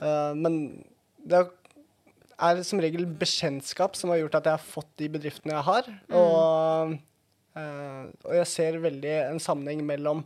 [0.02, 0.60] Uh, men
[1.22, 1.44] det
[2.42, 5.90] er som regel bekjentskap som har gjort at jeg har fått de bedriftene jeg har.
[6.10, 6.16] Mm.
[6.18, 6.94] Og,
[7.58, 10.24] uh, og, jeg ser veldig en sammenheng mellom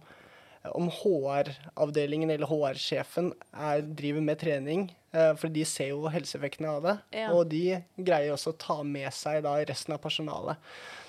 [0.75, 4.89] om HR-avdelingen eller HR-sjefen er, driver med trening.
[5.17, 6.95] Eh, for de ser jo helseeffektene av det.
[7.23, 7.31] Ja.
[7.35, 10.61] Og de greier også å ta med seg da resten av personalet.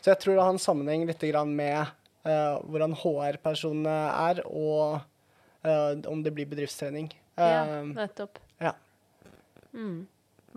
[0.01, 1.89] Så jeg tror det har en sammenheng litt grann med
[2.27, 4.99] uh, hvordan HR-personene er, og
[5.65, 7.11] uh, om det blir bedriftstrening.
[7.37, 8.39] Ja, Eh, nettopp.
[9.77, 10.07] Mm.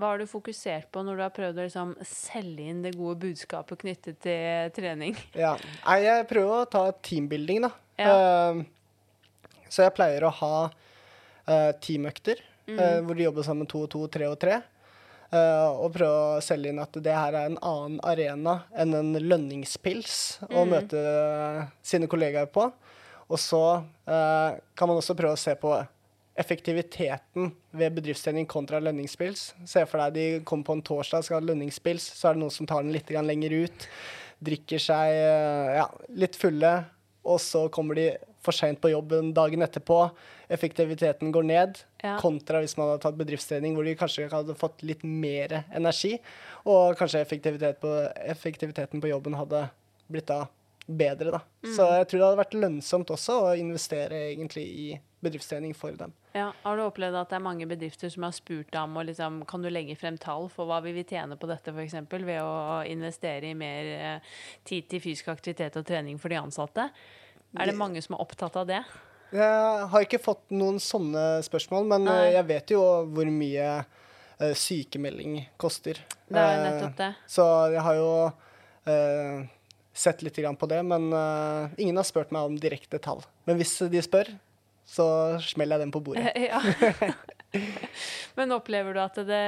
[0.00, 3.18] Hva har du fokusert på når du har prøvd å liksom selge inn det gode
[3.20, 5.16] budskapet knyttet til trening?
[5.36, 5.56] Ja.
[6.00, 7.70] Jeg prøver å ta teambuilding, da.
[8.00, 8.14] Ja.
[8.14, 8.62] Eh,
[9.68, 10.54] så jeg pleier å ha
[11.46, 12.78] eh, teamøkter Mm.
[12.78, 14.60] eh, hvor de jobber sammen to og to, tre og tre.
[15.32, 20.40] og prøve å selge inn at det her er en annen arena enn en lønningspils
[20.48, 20.70] å Mm.
[20.72, 21.02] møte
[21.82, 22.64] sine kollegaer på.
[23.30, 25.70] Og så kan man også prøve å se på
[26.40, 29.50] effektiviteten ved bedriftstrening kontra lønningspils.
[29.68, 32.54] Se for deg de kommer på en torsdag skal ha lønningspils, så er det noen
[32.54, 33.86] som tar den litt lenger ut.
[34.40, 36.72] Drikker seg eh, ja, litt fulle,
[37.28, 39.98] og så kommer de for seint på jobben dagen etterpå.
[40.48, 41.82] Effektiviteten går ned.
[42.00, 42.16] Ja.
[42.22, 46.14] Kontra hvis man hadde tatt bedriftstrening hvor de kanskje hadde fått litt mer energi.
[46.64, 47.92] Og kanskje effektivitet på,
[48.24, 49.66] effektiviteten på jobben hadde
[50.10, 50.46] blitt da
[50.90, 51.40] bedre, da.
[51.76, 54.86] Så jeg tror det hadde vært lønnsomt også å investere egentlig i
[55.20, 56.12] bedriftstrening for dem.
[56.32, 59.04] Ja, Har du opplevd at det er mange bedrifter som har spurt deg om å
[59.04, 61.96] liksom, kan du legge frem tall for hva vi vil tjene på dette, f.eks.
[62.10, 64.34] ved å investere i mer eh,
[64.68, 66.88] tid til fysisk aktivitet og trening for de ansatte?
[67.58, 68.80] Er det mange som er opptatt av det?
[69.34, 72.18] Jeg har ikke fått noen sånne spørsmål, men Nei.
[72.24, 76.00] eh, jeg vet jo hvor mye eh, sykemelding koster.
[76.30, 77.12] Det er nettopp det.
[77.30, 78.12] Så jeg har jo
[79.92, 83.24] sett litt på det, men uh, ingen har spurt meg om direkte tall.
[83.44, 84.30] Men hvis de spør,
[84.90, 85.06] så
[85.44, 86.32] smeller jeg den på bordet.
[86.50, 86.60] ja.
[88.38, 89.42] Men opplever du at det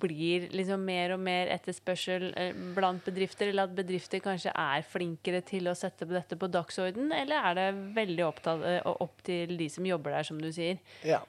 [0.00, 5.42] blir liksom mer og mer etterspørsel eh, blant bedrifter, eller at bedrifter kanskje er flinkere
[5.46, 7.66] til å sette dette på dagsorden, eller er det
[7.98, 10.80] veldig opptatt, eh, opp til de som jobber der, som du sier?
[11.04, 11.20] Ja.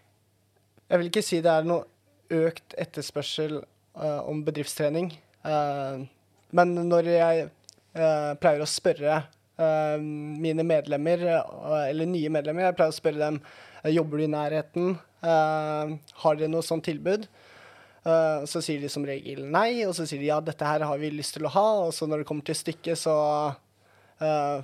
[0.87, 1.83] Jeg vil ikke si det er noe
[2.35, 5.11] økt etterspørsel uh, om bedriftstrening.
[5.45, 6.05] Uh,
[6.55, 7.47] men når jeg
[7.95, 13.41] pleier å spørre eh, mine medlemmer, eh, eller nye medlemmer, jeg pleier å spørre dem
[13.41, 17.23] eh, jobber du i nærheten, Eh, har dere noe sånt tilbud?
[18.05, 20.99] Eh, så sier de som regel nei, og så sier de ja, dette her har
[21.01, 23.15] vi lyst til å ha, og så når det kommer til stykket, så
[24.21, 24.59] eh,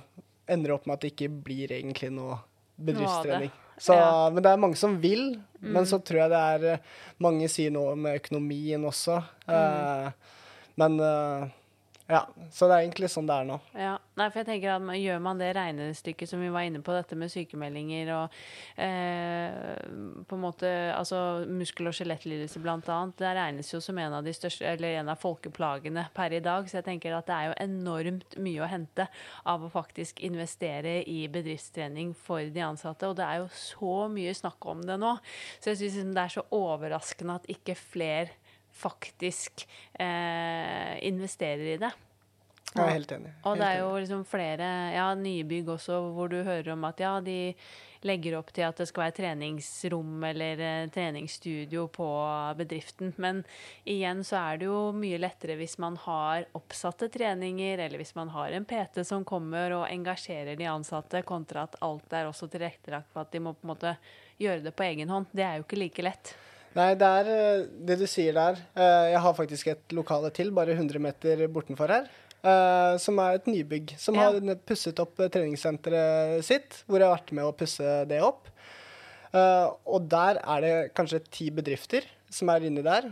[0.46, 2.38] ender det opp med at det ikke blir egentlig noe
[2.78, 3.50] bedriftstrening.
[3.82, 4.28] Så, Ja.
[4.30, 5.40] Men det er mange som vil.
[5.58, 6.86] Men så tror jeg det er eh,
[7.22, 9.16] Mange sier noe om økonomien også.
[9.50, 10.36] Eh,
[10.78, 11.50] men eh,
[12.10, 12.22] ja.
[12.50, 13.56] Så det er egentlig sånn det er nå.
[13.78, 16.82] Ja, nei, for jeg tenker at man, Gjør man det regnestykket som vi var inne
[16.84, 18.34] på, dette med sykemeldinger og
[18.76, 19.78] eh,
[20.28, 24.34] på en måte, altså muskel- og skjelettlidelser bl.a., det regnes jo som en av de
[24.36, 26.68] største, eller en av folkeplagene per i dag.
[26.68, 29.08] Så jeg tenker at det er jo enormt mye å hente
[29.48, 33.08] av å faktisk investere i bedriftstrening for de ansatte.
[33.08, 35.16] Og det er jo så mye snakk om det nå.
[35.62, 38.41] Så jeg syns det er så overraskende at ikke flere
[38.72, 39.66] faktisk
[39.98, 41.92] eh, investerer i det.
[42.72, 43.30] Jeg er helt enig.
[43.44, 47.18] Og det er jo liksom flere ja, nybygg også hvor du hører om at ja,
[47.20, 47.52] de
[48.06, 52.08] legger opp til at det skal være treningsrom eller eh, treningsstudio på
[52.58, 53.12] bedriften.
[53.22, 53.42] Men
[53.84, 58.32] igjen så er det jo mye lettere hvis man har oppsatte treninger, eller hvis man
[58.34, 63.12] har en PT som kommer og engasjerer de ansatte, kontra at alt er også tilrettelagt
[63.12, 63.94] for at de må på en måte
[64.40, 65.28] gjøre det på egen hånd.
[65.30, 66.34] Det er jo ikke like lett.
[66.72, 68.60] Nei, det er eh, det du sier der.
[68.78, 72.06] Eh, Jeg har faktisk et lokale til, bare 100 meter bortenfor her.
[72.42, 73.92] eh, Som er et nybygg.
[73.98, 74.30] Som Ja.
[74.30, 78.48] har pusset opp treningssenteret sitt, hvor jeg har vært med å pusse det opp.
[79.34, 83.10] Og der er det kanskje ti bedrifter som er inni der.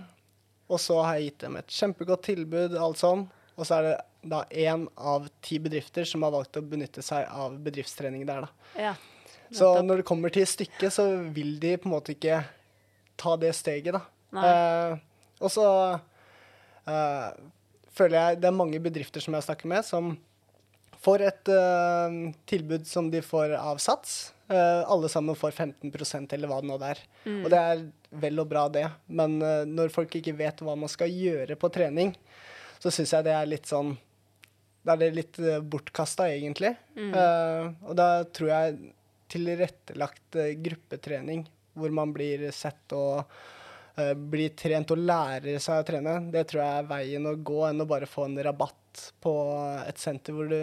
[0.68, 3.28] Og så har jeg gitt dem et kjempegodt tilbud, alt sånn.
[3.58, 7.26] Og så er det da én av ti bedrifter som har valgt å benytte seg
[7.28, 8.48] av bedriftstrening der, da.
[8.78, 8.94] Ja.
[9.50, 12.44] Så når det kommer til stykket, så vil de på en måte ikke
[13.20, 14.02] ta det steget, da.
[14.40, 14.96] Eh,
[15.40, 15.66] og så
[16.88, 17.30] eh,
[17.96, 20.12] føler jeg det er mange bedrifter som jeg snakker med, som
[21.00, 22.18] får et eh,
[22.50, 24.34] tilbud som de får av Sats.
[24.50, 27.00] Eh, alle sammen får 15% eller hva det nå er.
[27.24, 27.40] Mm.
[27.44, 27.84] Og det er
[28.24, 28.88] vel og bra, det.
[29.06, 29.38] Men
[29.70, 32.16] når folk ikke vet hva man skal gjøre på trening,
[32.80, 33.92] så syns jeg det er litt sånn
[34.80, 36.72] Da er det litt uh, bortkasta, egentlig.
[36.96, 37.12] Mm.
[37.12, 38.94] Eh, og da tror jeg
[39.30, 43.22] tilrettelagt gruppetrening, hvor man blir sett og
[43.96, 47.60] eh, blir trent og lærer seg å trene, det tror jeg er veien å gå,
[47.68, 49.34] enn å bare få en rabatt på
[49.86, 50.60] et senter hvor du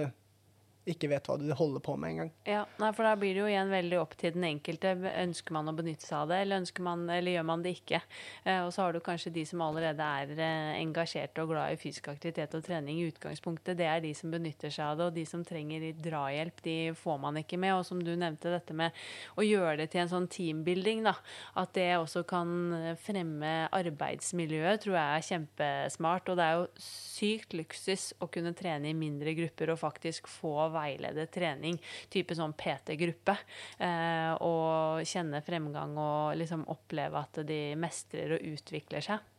[0.88, 2.32] ikke vet hva du holder på med engang.
[2.48, 4.94] Ja, nei, for da blir det jo igjen veldig opp til den enkelte.
[5.24, 8.02] Ønsker man å benytte seg av det, eller, man, eller gjør man det ikke?
[8.44, 11.80] Eh, og så har du kanskje de som allerede er eh, engasjerte og glad i
[11.82, 13.78] fysisk aktivitet og trening i utgangspunktet.
[13.80, 16.78] Det er de som benytter seg av det, og de som trenger litt drahjelp, de
[16.98, 17.76] får man ikke med.
[17.78, 18.96] Og som du nevnte, dette med
[19.38, 21.18] å gjøre det til en sånn teambuilding, da.
[21.60, 26.32] At det også kan fremme arbeidsmiljøet, tror jeg er kjempesmart.
[26.32, 30.70] Og det er jo sykt luksus å kunne trene i mindre grupper og faktisk få
[30.78, 31.80] veiledet trening,
[32.14, 33.36] type sånn PT-gruppe,
[33.84, 39.34] eh, og kjenne fremgang og liksom oppleve at de mestrer og utvikler seg.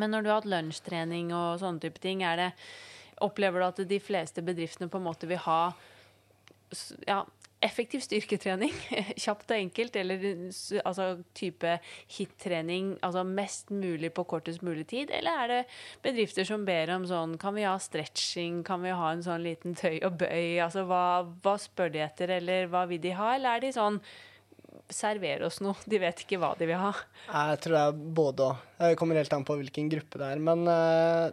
[0.00, 2.52] Men når du har hatt lunsjtrening og sånne type ting, er det
[3.24, 5.60] Opplever du at de fleste bedriftene på en måte vil ha
[7.06, 7.22] ja,
[7.66, 8.72] effektiv styrketrening,
[9.24, 10.22] kjapt og enkelt, eller
[10.82, 11.76] altså, type
[12.16, 15.12] hit-trening, altså mest mulig på kortest mulig tid?
[15.14, 15.60] Eller er det
[16.06, 18.62] bedrifter som ber om sånn Kan vi ha stretching?
[18.66, 20.56] Kan vi ha en sånn liten tøy og bøy?
[20.64, 23.34] Altså hva, hva spør de etter, eller hva vil de ha?
[23.36, 24.00] Eller er de sånn
[24.92, 25.74] Server oss noe.
[25.88, 26.92] De vet ikke hva de vil ha.
[27.26, 28.66] Jeg tror det er både òg.
[28.78, 30.42] Det kommer helt an på hvilken gruppe det er.
[30.46, 31.32] Men uh,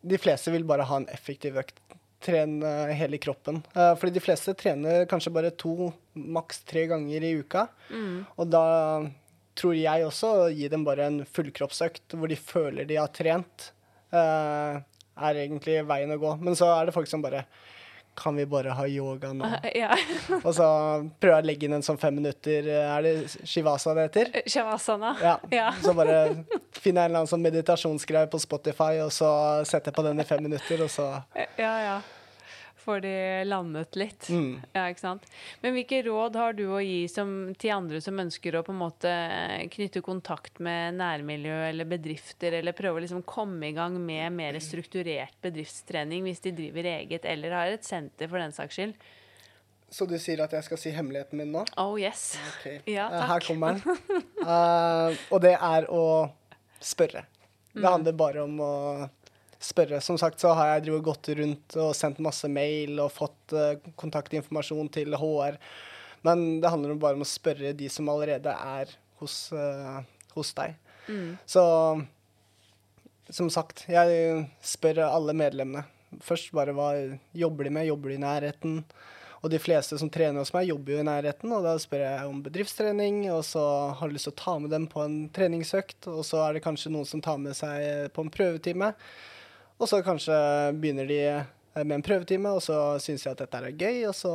[0.00, 1.80] de fleste vil bare ha en effektiv økt
[2.24, 3.62] trene hele kroppen.
[3.74, 7.66] Uh, fordi de fleste trener kanskje bare to, maks tre ganger i uka.
[7.90, 8.22] Mm.
[8.36, 8.64] Og da
[9.58, 13.70] tror jeg også å gi dem bare en fullkroppsøkt hvor de føler de har trent,
[14.14, 14.80] uh,
[15.20, 16.36] er egentlig veien å gå.
[16.40, 17.44] Men så er det folk som bare
[18.14, 19.48] kan vi bare ha yoga nå?
[19.74, 19.96] Ja.
[20.46, 20.66] og så
[21.20, 23.14] prøver jeg å legge inn en sånn fem minutter Er det
[23.48, 24.32] shivasa det heter?
[24.46, 25.16] Shivasana.
[25.22, 25.34] Ja.
[25.60, 25.68] ja.
[25.82, 26.22] Så bare
[26.76, 29.30] finner jeg en eller annen sånn meditasjonsgreie på Spotify, og så
[29.68, 31.12] setter jeg på den i fem minutter, og så
[31.58, 32.00] Ja, ja
[32.80, 33.12] får de
[33.44, 34.28] landet litt.
[34.32, 34.60] Mm.
[34.72, 35.28] Ja, ikke sant?
[35.62, 38.80] Men hvilke råd har du å gi som, til andre som ønsker å på en
[38.80, 39.12] måte
[39.76, 44.58] knytte kontakt med nærmiljø eller bedrifter, eller prøve å liksom komme i gang med mer
[44.64, 49.08] strukturert bedriftstrening hvis de driver eget eller har et senter for den saks skyld?
[49.90, 51.64] Så du sier at jeg skal si hemmeligheten min nå?
[51.82, 52.36] Oh yes.
[52.54, 52.78] Okay.
[52.96, 53.30] Ja, takk.
[53.32, 54.26] Her kommer den.
[54.38, 56.04] Uh, og det er å
[56.80, 57.24] spørre.
[57.72, 57.90] Det mm.
[57.90, 58.74] handler bare om å
[59.60, 60.00] spørre.
[60.04, 64.90] Som sagt så har jeg gått rundt og sendt masse mail og fått uh, kontaktinformasjon
[64.94, 65.58] til HR.
[66.26, 70.00] Men det handler bare om å spørre de som allerede er hos, uh,
[70.34, 70.76] hos deg.
[71.08, 71.36] Mm.
[71.48, 71.62] Så
[73.30, 75.86] som sagt, jeg spør alle medlemmene.
[76.24, 76.90] Først bare hva
[77.36, 77.86] jobber de med?
[77.86, 78.80] Jobber de i nærheten?
[79.40, 82.28] Og de fleste som trener hos meg, jobber jo i nærheten, og da spør jeg
[82.28, 83.62] om bedriftstrening, og så
[83.96, 86.64] har du lyst til å ta med dem på en treningsøkt, og så er det
[86.66, 88.90] kanskje noen som tar med seg på en prøvetime.
[89.80, 90.36] Og så kanskje
[90.76, 91.20] begynner de
[91.80, 94.34] med en prøvetime, og så syns de at dette er gøy, og så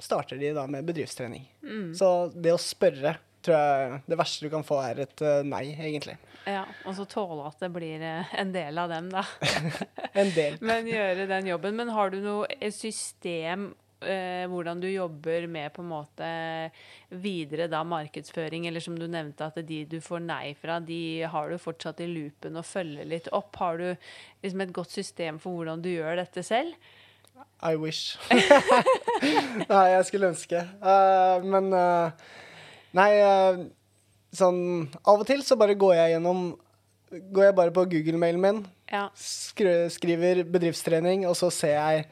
[0.00, 1.44] starter de da med bedriftstrening.
[1.62, 1.90] Mm.
[1.98, 5.70] Så det å spørre tror jeg det verste du kan få, er et uh, nei,
[5.74, 6.16] egentlig.
[6.48, 9.24] Ja, og så tåle at det blir uh, en del av dem, da.
[10.22, 10.58] en del.
[10.70, 11.76] Men gjøre den jobben.
[11.78, 13.70] Men har du noe system
[14.04, 16.28] eh, hvordan du jobber med på en måte
[17.08, 21.50] videre da markedsføring, eller som du nevnte, at de du får nei fra, de har
[21.50, 23.56] du fortsatt i loopen og følger litt opp.
[23.62, 23.88] Har du
[24.44, 26.76] liksom et godt system for hvordan du gjør dette selv?
[27.62, 28.18] I wish.
[29.70, 30.62] nei, jeg skulle ønske.
[30.82, 32.10] Uh, men uh,
[32.96, 33.60] Nei, uh,
[34.34, 36.48] sånn Av og til så bare går jeg gjennom
[37.34, 38.58] Går jeg bare på Google-mailen min,
[38.92, 39.06] ja.
[39.16, 42.02] skriver bedriftstrening, og så ser jeg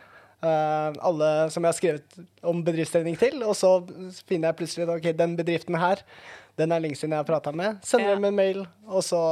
[0.44, 3.40] alle som jeg har skrevet om bedriftstrening til.
[3.46, 3.70] Og så
[4.29, 6.03] finner jeg plutselig ok, den bedriften her,
[6.61, 7.81] den er lenge siden jeg har prata med.
[7.85, 9.22] Sender dem en mail, og så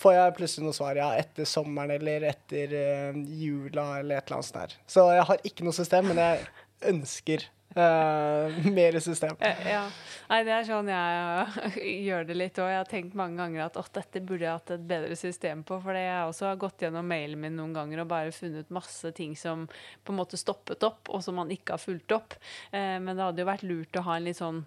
[0.00, 0.98] får jeg plutselig noe svar.
[0.98, 4.76] Ja, etter sommeren eller etter uh, jula eller et eller annet sånt der.
[4.90, 6.46] Så jeg har ikke noe system, men jeg
[6.90, 9.36] ønsker Uh, mer system.
[9.40, 9.84] Ja.
[10.30, 12.70] Nei, det er sånn jeg gjør det litt òg.
[12.72, 15.78] Jeg har tenkt mange ganger at dette burde jeg hatt et bedre system på.
[15.84, 19.36] For jeg også har gått gjennom mailen min noen ganger og bare funnet masse ting
[19.38, 22.38] som på en måte stoppet opp, og som man ikke har fulgt opp.
[22.74, 24.64] Uh, men det hadde jo vært lurt å ha en litt sånn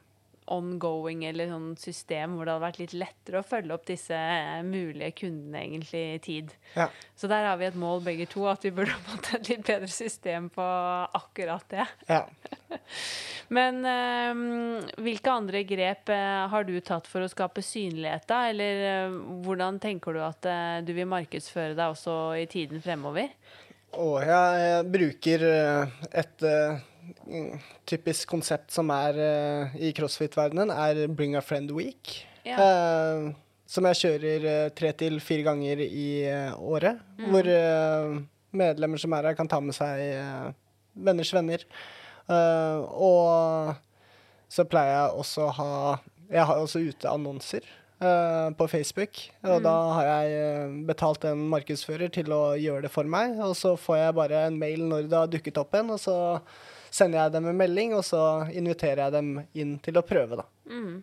[0.51, 4.62] ongoing eller sånn system hvor det hadde vært litt lettere å følge opp disse eh,
[4.65, 6.53] mulige kundene egentlig i tid.
[6.75, 6.89] Ja.
[7.15, 9.91] Så der har vi et mål begge to, at vi burde fått et litt bedre
[9.91, 10.67] system på
[11.19, 11.88] akkurat det.
[12.10, 12.23] Ja.
[13.56, 18.45] Men øh, hvilke andre grep uh, har du tatt for å skape synlighet, da?
[18.51, 20.47] Eller øh, hvordan tenker du at
[20.84, 23.29] du vil markedsføre deg også i tiden fremover?
[23.93, 25.43] Å, jeg, jeg bruker
[26.23, 26.45] et
[27.89, 32.16] typisk konsept som er uh, i crossfit-verdenen, er Bring a Friend Week.
[32.48, 32.58] Ja.
[32.60, 33.32] Uh,
[33.70, 36.08] som jeg kjører uh, tre til fire ganger i
[36.58, 37.02] året.
[37.20, 37.30] Mm.
[37.32, 37.52] Hvor
[38.54, 40.54] medlemmer som er her, kan ta med seg
[40.94, 41.63] venners venner.
[42.30, 43.74] og
[44.54, 45.72] så pleier jeg også å ha
[46.30, 47.66] Jeg har også ute annonser.
[48.58, 49.16] på Facebook.
[49.48, 53.39] Og da har jeg betalt en markedsfører til å gjøre det for meg.
[53.39, 56.18] Og så får jeg bare en mail når det har dukket opp en, og så
[56.93, 58.21] sender jeg dem en melding, og så
[58.53, 60.45] inviterer jeg dem inn til å prøve, da.
[60.69, 61.01] Mm.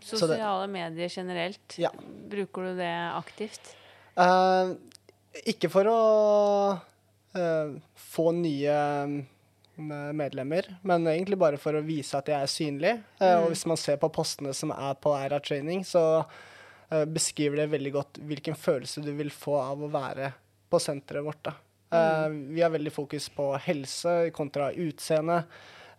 [0.00, 1.90] Så det- Sosiale medier generelt, Ja.
[2.30, 3.74] bruker du det aktivt?
[4.16, 4.74] Uh,
[5.46, 5.98] ikke for å
[7.36, 12.94] uh, få nye mm, medlemmer, men egentlig bare for å vise at jeg er synlig.
[13.20, 16.26] Eh, Og hvis man ser på postene som er på Aira Training, så
[16.90, 20.32] eh, beskriver det veldig godt hvilken følelse du vil få av å være
[20.70, 21.40] på senteret vårt.
[21.48, 21.54] Da.
[21.90, 25.44] Eh, vi har veldig fokus på helse kontra utseende.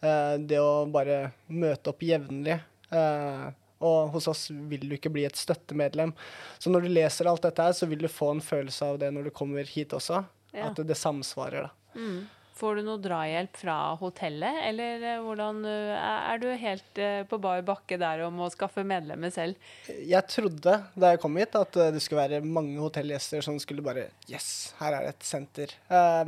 [0.01, 2.60] eh, det å bare møte opp jevnlig.
[2.91, 3.49] Eh,
[3.82, 6.13] og hos oss vil du ikke bli et støttemedlem.
[6.60, 9.12] Så når du leser alt dette her, så vil du få en følelse av det
[9.13, 10.23] når du kommer hit også.
[10.54, 10.69] Ja.
[10.69, 11.99] At det samsvarer, da.
[11.99, 12.27] Mm.
[12.62, 17.39] Får du noe drahjelp fra hotellet, eller eh, hvordan eh, Er du helt eh, på
[17.41, 19.58] bar bakke der om å skaffe medlemmer selv?
[19.89, 24.12] Jeg trodde da jeg kom hit at det skulle være mange hotellgjester som skulle bare
[24.30, 25.74] Yes, her er det et senter.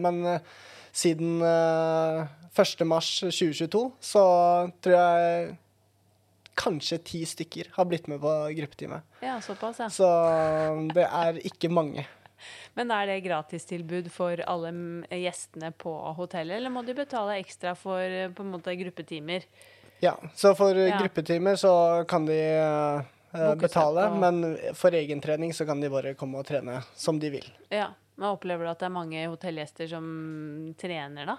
[0.02, 0.40] Men
[0.94, 2.86] siden eh, 1.
[2.90, 4.24] mars 2022 så
[4.82, 5.54] tror jeg
[6.58, 9.02] kanskje ti stykker har blitt med på gruppetime.
[9.24, 9.90] Ja, såpass, ja.
[9.90, 10.10] Så
[10.94, 12.06] det er ikke mange.
[12.78, 17.76] Men er det gratistilbud for alle mm, gjestene på hotellet, eller må de betale ekstra
[17.78, 19.46] for eh, på en måte gruppetimer?
[20.04, 20.98] Ja, så for Ja.
[21.00, 21.74] gruppetimer så
[22.10, 27.22] kan de eh, betale, men for egentrening så kan de bare komme og trene som
[27.22, 27.52] de vil.
[27.70, 27.94] Ja.
[28.16, 30.06] Men opplever du at det er mange hotellgjester som
[30.78, 31.38] trener, da?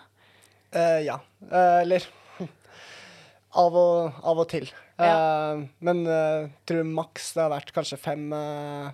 [0.75, 1.21] Eh, ja.
[1.47, 2.07] Eh, eller
[3.63, 4.67] av og, av og til.
[4.99, 8.91] Eh, men uh, tror maks det har vært kanskje fem eh,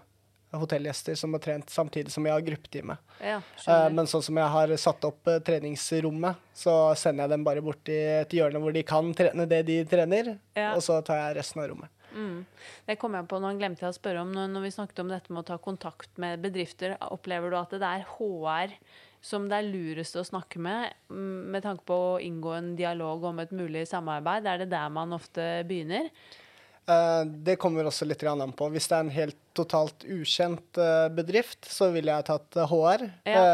[0.53, 2.97] hotellgjester som har trent samtidig som jeg har gruppetime.
[3.23, 7.45] Ja, Eh, men sånn som jeg har satt opp eh, treningsrommet, så sender jeg dem
[7.47, 10.75] bare bort til et hjørne hvor de kan trene det de trener, Ja.
[10.75, 11.89] og så tar jeg resten av rommet.
[12.11, 12.45] Mm.
[12.89, 15.09] Det kom jeg på nå, glemte jeg å spørre om når, når vi snakket om
[15.13, 16.97] dette med å ta kontakt med bedrifter.
[17.07, 18.75] Opplever du at det er HR
[19.23, 23.23] som det er lurest å snakke med mm, med tanke på å inngå en dialog
[23.31, 24.47] om et mulig samarbeid?
[24.49, 26.09] Er det der man ofte begynner?
[26.89, 28.71] Eh, det kommer også litt an på.
[28.73, 33.07] Hvis det er en helt totalt ukjent eh, bedrift, så ville jeg tatt eh, HR.
[33.29, 33.45] Ja.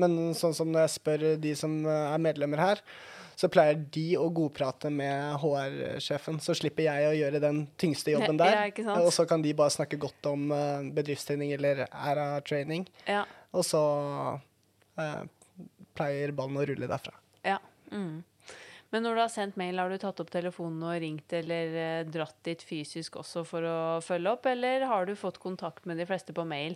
[0.00, 2.84] men sånn som når jeg spør de som eh, er medlemmer her,
[3.40, 6.40] så pleier de å godprate med HR-sjefen.
[6.44, 8.66] Så slipper jeg å gjøre den tyngste jobben der.
[8.76, 8.98] Ja.
[9.00, 12.84] Og så kan de bare snakke godt om eh, bedriftstrening eller æra-training.
[13.08, 13.24] Ja.
[13.56, 13.80] Og så
[15.00, 15.22] eh,
[15.96, 17.16] pleier ballen å rulle derfra.
[17.46, 17.58] ja.
[17.90, 18.20] Mm.
[18.90, 22.08] Men når du har sendt mail, har du tatt opp telefonen og ringt eller eh,
[22.10, 26.08] dratt dit fysisk også for å følge opp, eller har du fått kontakt med de
[26.08, 26.74] fleste på mail?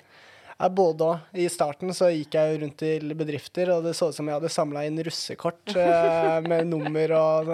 [0.54, 1.34] Ja, både òg.
[1.34, 4.52] I starten så gikk jeg rundt til bedrifter, og det så ut som jeg hadde
[4.52, 7.52] samla inn russekort eh, med nummer og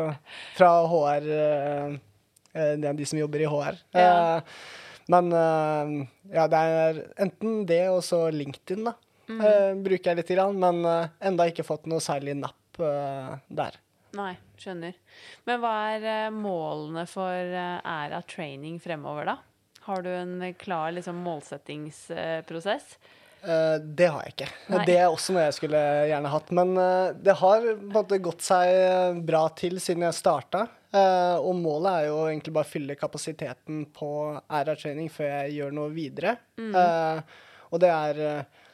[0.59, 1.99] fra HR eh,
[2.53, 3.81] eh, De som jobber i HR.
[3.97, 4.07] Ja.
[4.07, 5.95] Eh, men eh,
[6.37, 8.99] ja, det er enten det og så LinkedIn, da.
[9.31, 9.41] Mm.
[9.41, 13.81] Eh, bruker jeg litt, men enda ikke fått noe særlig napp der.
[14.19, 14.97] Nei, skjønner.
[15.47, 19.37] Men hva er eh, målene for eh, Æra training fremover, da?
[19.87, 22.91] Har du en klar liksom, målsettingsprosess?
[23.41, 24.51] Eh, det har jeg ikke.
[24.75, 24.83] Nei.
[24.89, 26.53] Det er også noe jeg skulle gjerne hatt.
[26.59, 26.75] Men
[27.23, 30.67] det har på en måte gått seg bra til siden jeg starta.
[30.91, 34.09] Og målet er jo egentlig bare å fylle kapasiteten på
[34.51, 36.33] æra Training før jeg gjør noe videre.
[36.59, 36.75] Mm.
[37.71, 38.19] Og det er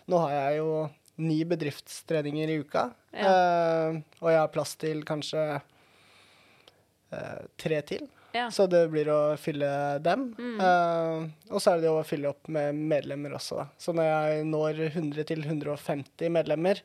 [0.09, 0.70] Nå har jeg jo
[1.16, 2.90] ni bedriftstreninger i uka.
[3.12, 8.05] Eh, og jeg har plass til kanskje uh, tre til.
[8.37, 8.50] Ja.
[8.52, 9.68] Så det blir å fylle
[10.05, 10.29] dem.
[10.37, 10.59] Mm.
[10.61, 13.62] Uh, og så er det å fylle opp med medlemmer også.
[13.62, 13.66] Da.
[13.81, 16.83] Så når jeg når 100 til 150 medlemmer,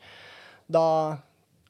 [0.72, 0.86] da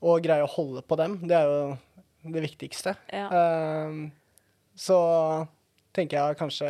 [0.02, 2.96] og greier å holde på dem, det er jo det viktigste.
[3.14, 3.28] Ja.
[3.30, 4.10] uh,
[4.78, 5.00] så
[5.96, 6.70] tenker jeg kanskje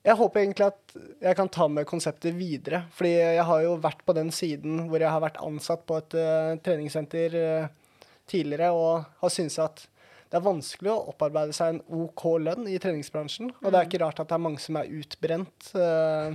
[0.00, 2.84] Jeg håper egentlig at jeg kan ta med konseptet videre.
[2.96, 6.16] Fordi jeg har jo vært på den siden hvor jeg har vært ansatt på et
[6.16, 9.82] uh, treningssenter uh, tidligere og har syntes at
[10.30, 13.50] det er vanskelig å opparbeide seg en OK lønn i treningsbransjen.
[13.60, 16.32] Og det er ikke rart at det er mange som er utbrent uh,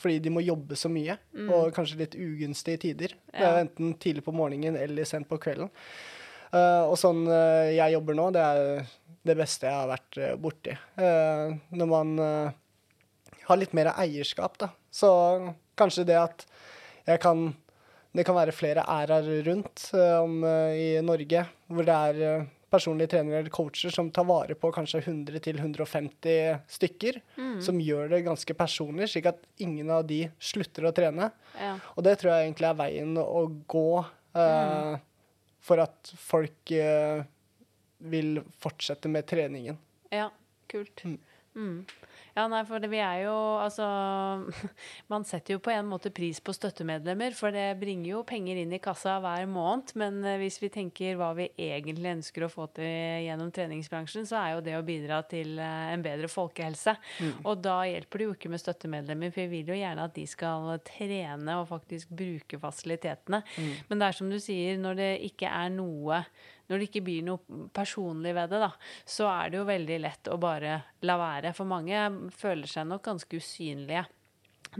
[0.00, 1.12] fordi de må jobbe så mye,
[1.44, 3.12] og kanskje litt ugunstige tider.
[3.28, 5.68] Det er enten tidlig på morgenen eller sent på kvelden.
[6.54, 8.94] Uh, og sånn jeg jobber nå, det er
[9.28, 10.72] det beste jeg har vært borti.
[10.96, 12.14] Når man
[13.48, 14.70] har litt mer eierskap, da.
[14.94, 15.10] Så
[15.78, 16.48] kanskje det at
[17.04, 17.52] jeg kan
[18.14, 22.44] Det kan være flere æraer rundt eh, om, eh, i Norge hvor det er eh,
[22.70, 27.20] personlige trenere eller coacher som tar vare på kanskje 100-150 stykker,
[27.62, 31.30] som gjør det ganske personlig, slik at ingen av de slutter å trene.
[31.58, 31.74] Ja.
[31.94, 33.88] Og det tror jeg egentlig er veien å gå
[34.38, 34.94] eh,
[35.64, 37.22] for at folk eh,
[38.10, 39.78] vil fortsette med treningen.
[40.12, 40.28] Ja,
[40.70, 41.04] kult.
[41.06, 41.18] Mm.
[41.54, 41.84] Mm.
[42.34, 43.84] Ja, nei, for det, vi er jo Altså
[45.12, 48.74] Man setter jo på en måte pris på støttemedlemmer, for det bringer jo penger inn
[48.74, 49.92] i kassa hver måned.
[50.00, 54.40] Men eh, hvis vi tenker hva vi egentlig ønsker å få til gjennom treningsbransjen, så
[54.40, 56.96] er jo det å bidra til eh, en bedre folkehelse.
[57.22, 57.36] Mm.
[57.44, 60.26] Og da hjelper det jo ikke med støttemedlemmer, for vi vil jo gjerne at de
[60.30, 63.44] skal trene og faktisk bruke fasilitetene.
[63.54, 63.72] Mm.
[63.90, 66.24] Men det er som du sier, når det ikke er noe
[66.68, 68.72] når det ikke blir noe personlig ved det, da,
[69.04, 71.54] så er det jo veldig lett å bare la være.
[71.56, 72.04] For mange
[72.34, 74.06] føler seg nok ganske usynlige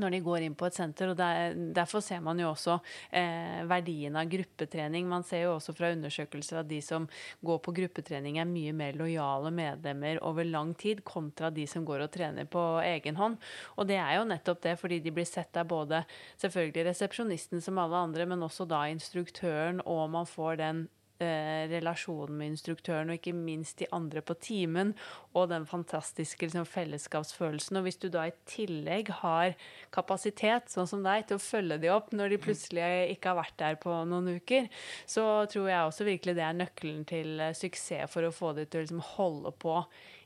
[0.01, 1.11] når de går inn på et senter.
[1.13, 2.79] og der, Derfor ser man jo også
[3.15, 5.09] eh, verdien av gruppetrening.
[5.09, 7.09] Man ser jo også fra undersøkelser at de som
[7.45, 12.07] går på gruppetrening, er mye mer lojale medlemmer over lang tid, kontra de som går
[12.07, 13.39] og trener på egen hånd.
[13.79, 16.05] Og det er jo nettopp det, fordi de blir sett av både
[16.43, 20.87] selvfølgelig resepsjonisten som alle andre, men også da instruktøren, og man får den
[21.23, 24.95] eh, relasjonen med instruktøren, og ikke minst de andre på timen,
[25.35, 27.79] og den fantastiske liksom, fellesskapsfølelsen.
[27.79, 29.55] Og hvis du da i tillegg har
[29.95, 33.59] kapasitet, sånn som deg, til å følge de opp når de plutselig ikke har vært
[33.63, 34.71] der på noen uker,
[35.07, 38.67] så tror jeg også virkelig det er nøkkelen til eh, suksess for å få de
[38.67, 39.79] til å liksom, holde på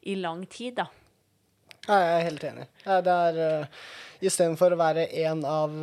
[0.09, 0.81] i lang tid.
[0.83, 0.89] da.
[1.89, 2.69] Ja, jeg er helt enig.
[2.85, 3.83] Det er uh,
[4.21, 5.77] Istedenfor å være en av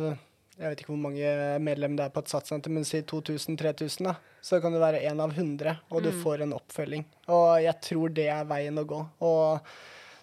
[0.56, 4.14] jeg vet ikke hvor mange medlemmer det er på et satssenter, men si 2000-3000, da.
[4.46, 6.18] Så kan du være én av 100, og du mm.
[6.22, 7.02] får en oppfølging.
[7.34, 9.00] Og jeg tror det er veien å gå.
[9.26, 9.70] Og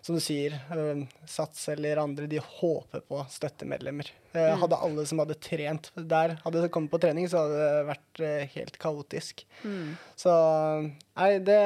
[0.04, 4.08] som du sier, øh, Sats eller andre, de håper på støttemedlemmer.
[4.32, 4.62] Eh, mm.
[4.62, 8.42] Hadde alle som hadde trent der, hadde kommet på trening, så hadde det vært øh,
[8.56, 9.44] helt kaotisk.
[9.64, 9.94] Mm.
[10.20, 10.34] Så
[10.88, 11.60] nei, det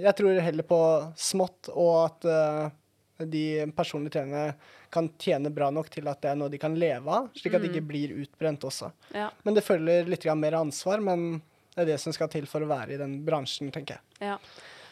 [0.00, 0.80] Jeg tror heller på
[1.16, 3.46] smått, og at uh, de
[3.76, 4.54] personlige trenerne
[4.92, 7.64] kan tjene bra nok til at det er noe de kan leve av, slik at
[7.64, 7.90] de ikke mm.
[7.90, 8.92] blir utbrent også.
[9.16, 9.28] Ja.
[9.44, 11.42] Men det følger litt mer ansvar, men
[11.74, 14.30] det er det som skal til for å være i den bransjen, tenker jeg.
[14.30, 14.38] Ja.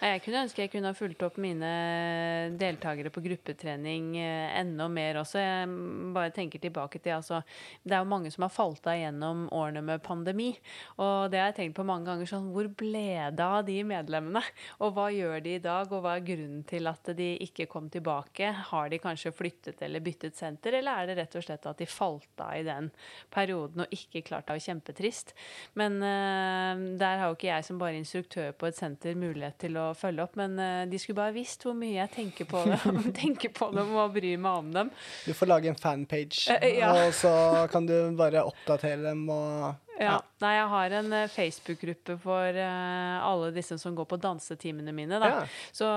[0.03, 1.69] Jeg kunne ønske jeg kunne ha fulgt opp mine
[2.59, 5.39] deltakere på gruppetrening eh, enda mer også.
[5.39, 5.69] Jeg
[6.17, 7.39] bare tenker tilbake til altså,
[7.85, 10.49] Det er jo mange som har falt av gjennom årene med pandemi.
[10.97, 12.27] Og det har jeg tenkt på mange ganger.
[12.27, 14.43] sånn, Hvor ble det av de medlemmene?
[14.83, 15.87] Og hva gjør de i dag?
[15.95, 18.51] Og hva er grunnen til at de ikke kom tilbake?
[18.73, 21.87] Har de kanskje flyttet eller byttet senter, eller er det rett og slett at de
[21.87, 22.91] falt av i den
[23.31, 24.67] perioden og ikke klarte det?
[24.67, 25.33] Kjempetrist.
[25.79, 29.79] Men uh, der har jo ikke jeg som bare instruktør på et senter mulighet til
[29.79, 33.05] å følge opp, men uh, de skulle bare visst hvor mye jeg tenker på, dem,
[33.23, 34.93] tenker på dem og bryr meg om dem.
[35.27, 36.93] Du får lage en fanpage, uh, ja.
[36.93, 37.33] og så
[37.73, 40.17] kan du bare oppdatere dem og ja.
[40.43, 45.19] Nei, jeg har en Facebook-gruppe for uh, alle disse som går på dansetimene mine.
[45.23, 45.29] Da.
[45.31, 45.43] Ja.
[45.75, 45.89] Så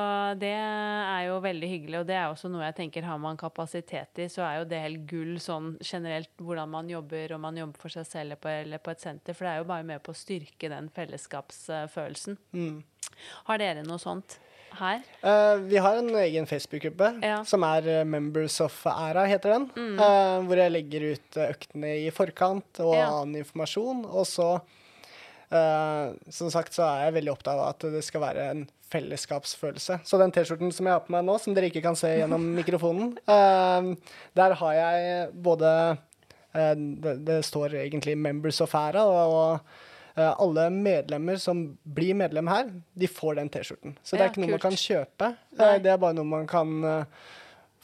[0.42, 4.22] det er jo veldig hyggelig, og det er også noe jeg tenker har man kapasitet
[4.22, 7.82] i, så er jo det helt gull sånn generelt hvordan man jobber, om man jobber
[7.82, 9.38] for seg selv på, eller på et senter.
[9.38, 12.40] For det er jo bare med på å styrke den fellesskapsfølelsen.
[12.56, 12.84] Mm.
[13.50, 14.40] Har dere noe sånt?
[14.80, 15.02] her?
[15.24, 17.40] Uh, vi har en egen Facebook-gruppe ja.
[17.48, 19.68] som er uh, Members of Æra, heter den.
[19.76, 20.00] Mm.
[20.00, 23.10] Uh, hvor jeg legger ut øktene i forkant og ja.
[23.10, 24.06] annen informasjon.
[24.06, 24.50] Og så,
[26.36, 30.00] som sagt, så er jeg veldig opptatt av at det skal være en fellesskapsfølelse.
[30.04, 32.50] Så den T-skjorten som jeg har på meg nå, som dere ikke kan se gjennom
[32.60, 35.70] mikrofonen, der har jeg både
[36.56, 42.48] det, det, står egentlig Members of Æra og, og Eh, alle medlemmer som blir medlem
[42.48, 43.98] her, de får den T-skjorten.
[44.04, 44.64] Så det er ikke noe kult.
[44.64, 45.32] man kan kjøpe.
[45.52, 45.74] Eh, Nei.
[45.84, 47.26] Det er bare noe man kan eh,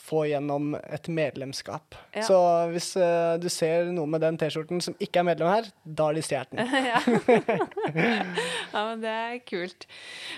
[0.01, 1.95] få gjennom et medlemskap.
[2.15, 2.23] Ja.
[2.25, 2.37] Så
[2.73, 6.17] hvis uh, du ser noe med den T-skjorten som ikke er medlem her, da har
[6.17, 6.65] de stjålet den.
[6.91, 6.99] ja.
[8.73, 9.87] men det er kult.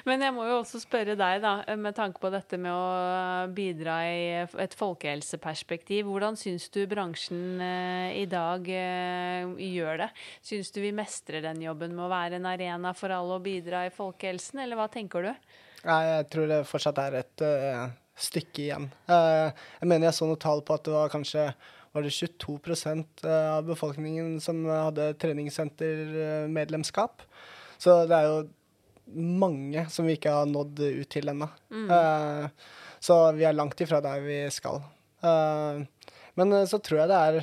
[0.10, 3.98] Men jeg må jo også spørre deg, da, med tanke på dette med å bidra
[4.10, 6.06] i et folkehelseperspektiv.
[6.12, 10.12] Hvordan syns du bransjen uh, i dag uh, gjør det?
[10.44, 13.88] Syns du vi mestrer den jobben med å være en arena for alle og bidra
[13.88, 15.34] i folkehelsen, eller hva tenker du?
[15.84, 17.44] Nei, jeg tror det fortsatt er et
[18.20, 18.90] stykke igjen.
[19.10, 19.50] Uh,
[19.80, 21.48] jeg mener jeg så noe tall på at det var kanskje
[21.94, 27.22] var det 22% av befolkningen som hadde treningssentermedlemskap.
[27.78, 28.40] Så det er jo
[29.14, 31.46] mange som vi ikke har nådd ut til ennå.
[31.70, 31.92] Mm.
[31.92, 32.50] Uh,
[33.04, 34.82] så vi er langt ifra der vi skal.
[35.22, 35.86] Uh,
[36.34, 37.38] men så tror jeg det er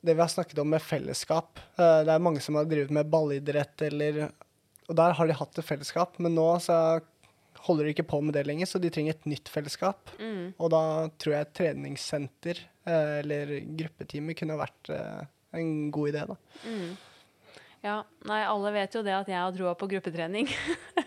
[0.00, 1.60] det vi har snakket om med fellesskap.
[1.76, 4.30] det er mange som har drevet med ballidrett eller
[4.88, 7.02] Og der har de hatt et fellesskap, men nå så
[7.66, 10.10] holder de ikke på med det lenger, så de trenger et nytt fellesskap.
[10.18, 10.52] Mm.
[10.58, 10.82] Og da
[11.22, 15.22] tror jeg et treningssenter eh, eller gruppetime kunne vært eh,
[15.58, 16.38] en god idé, da.
[16.66, 16.92] Mm.
[17.82, 17.96] Ja.
[18.30, 20.50] Nei, alle vet jo det at jeg har troa på gruppetrening.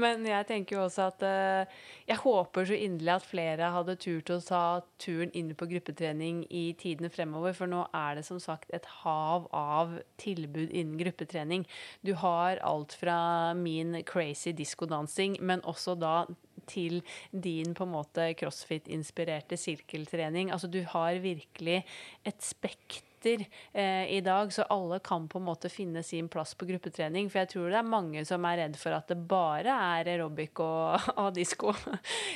[0.00, 4.32] Men jeg tenker jo også at uh, jeg håper så inderlig at flere hadde turt
[4.34, 4.62] å ta
[5.02, 7.56] turen inn på gruppetrening i tidene fremover.
[7.56, 11.66] For nå er det som sagt et hav av tilbud innen gruppetrening.
[12.06, 13.18] Du har alt fra
[13.58, 16.24] min crazy diskodansing, men også da
[16.70, 17.00] til
[17.32, 20.52] din på en måte crossfit-inspirerte sirkeltrening.
[20.54, 21.82] Altså du har virkelig
[22.26, 26.68] et spekter eh, i dag, så alle kan på en måte finne sin plass på
[26.68, 27.30] gruppetrening.
[27.30, 30.60] For jeg tror det er mange som er redd for at det bare er aerobic
[30.64, 31.74] og, og disko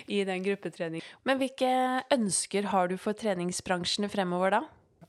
[0.07, 1.07] i den gruppetreningen.
[1.24, 1.70] Men hvilke
[2.14, 4.64] ønsker har du for treningsbransjene fremover da?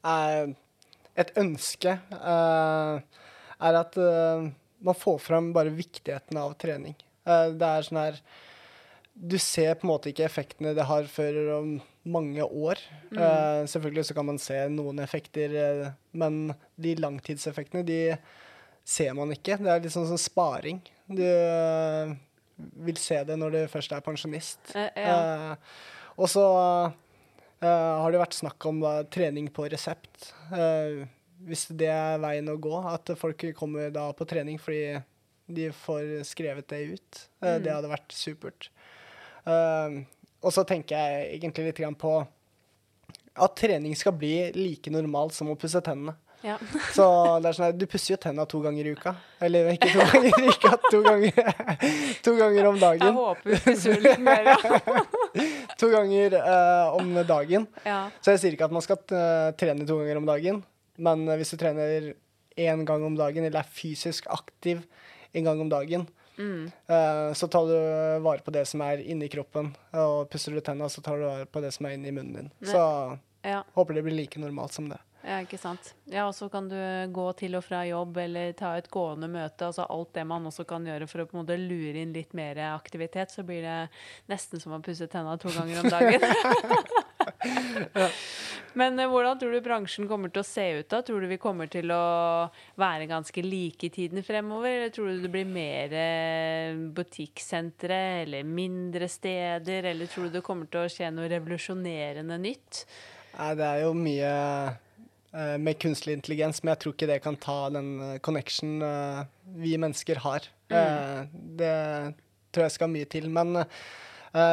[0.05, 0.53] Eh,
[1.15, 3.23] et ønske eh,
[3.65, 4.47] er at eh,
[4.85, 6.95] man får fram bare viktigheten av trening.
[7.25, 8.21] Eh, det er sånn her
[9.15, 12.79] Du ser på en måte ikke effektene det har før om mange år.
[13.09, 13.19] Mm.
[13.19, 15.87] Uh, selvfølgelig så kan man se noen effekter, uh,
[16.17, 17.99] men de langtidseffektene, de
[18.85, 19.57] ser man ikke.
[19.61, 20.83] Det er litt sånn som sparing.
[21.09, 22.13] Du uh,
[22.85, 24.75] vil se det når du først er pensjonist.
[24.75, 25.57] Ja.
[26.15, 26.45] og så
[27.65, 28.79] har det vært snakk om
[29.11, 30.29] trening på resept.
[31.43, 35.01] hvis det er veien å gå, at folk kommer da på trening fordi
[35.51, 37.21] de får skrevet det ut.
[37.43, 37.63] Mm.
[37.65, 38.69] Det hadde vært supert.
[39.45, 40.05] Uh,
[40.45, 42.19] og så tenker jeg egentlig litt på
[43.35, 46.15] at trening skal bli like normalt som å pusse tennene.
[46.45, 46.59] Ja.
[46.95, 47.05] så
[47.41, 49.15] det er sånn at du pusser jo tenna to ganger i uka.
[49.43, 51.39] Eller ikke to ganger i uka, to ganger,
[52.27, 53.07] to ganger om dagen.
[53.07, 54.99] Jeg håper du pusser litt mer, ja.
[55.81, 57.65] to ganger uh, om dagen.
[57.87, 58.03] Ja.
[58.21, 60.61] Så jeg sier ikke at man skal uh, trene to ganger om dagen,
[61.01, 62.13] men uh, hvis du trener
[62.55, 64.85] én gang om dagen, eller er fysisk aktiv
[65.35, 66.05] en gang om dagen.
[66.37, 66.71] Mm.
[66.89, 67.75] Uh, så tar du
[68.23, 71.49] vare på det som er inni kroppen, og pusser du tenna, så tar du vare
[71.49, 72.53] på det som er inni munnen din.
[72.59, 72.71] Ne.
[72.71, 72.81] Så
[73.45, 73.63] ja.
[73.73, 74.99] håper det blir like normalt som det.
[75.25, 75.95] Ja, ikke sant.
[76.05, 76.77] Ja, og så kan du
[77.13, 79.71] gå til og fra jobb eller ta et gående møte.
[79.71, 82.35] Altså alt det man også kan gjøre for å på en måte lure inn litt
[82.37, 83.33] mer aktivitet.
[83.33, 83.79] Så blir det
[84.29, 86.27] nesten som å pusse tenna to ganger om dagen.
[88.03, 88.09] ja.
[88.79, 91.01] Men uh, hvordan tror du bransjen kommer til å se ut da?
[91.05, 92.05] Tror du vi kommer til å
[92.79, 94.69] være ganske like i tiden fremover?
[94.71, 99.91] Eller tror du det blir mer uh, butikksentre eller mindre steder?
[99.93, 102.83] Eller tror du det kommer til å skje noe revolusjonerende nytt?
[103.35, 104.33] Nei, det er jo mye
[104.71, 108.77] uh, med kunstig intelligens, men jeg tror ikke det kan ta den connection
[109.59, 110.51] vi mennesker har.
[110.65, 111.27] Mm.
[111.59, 111.73] det
[112.55, 113.27] tror jeg skal mye til.
[113.29, 113.59] Men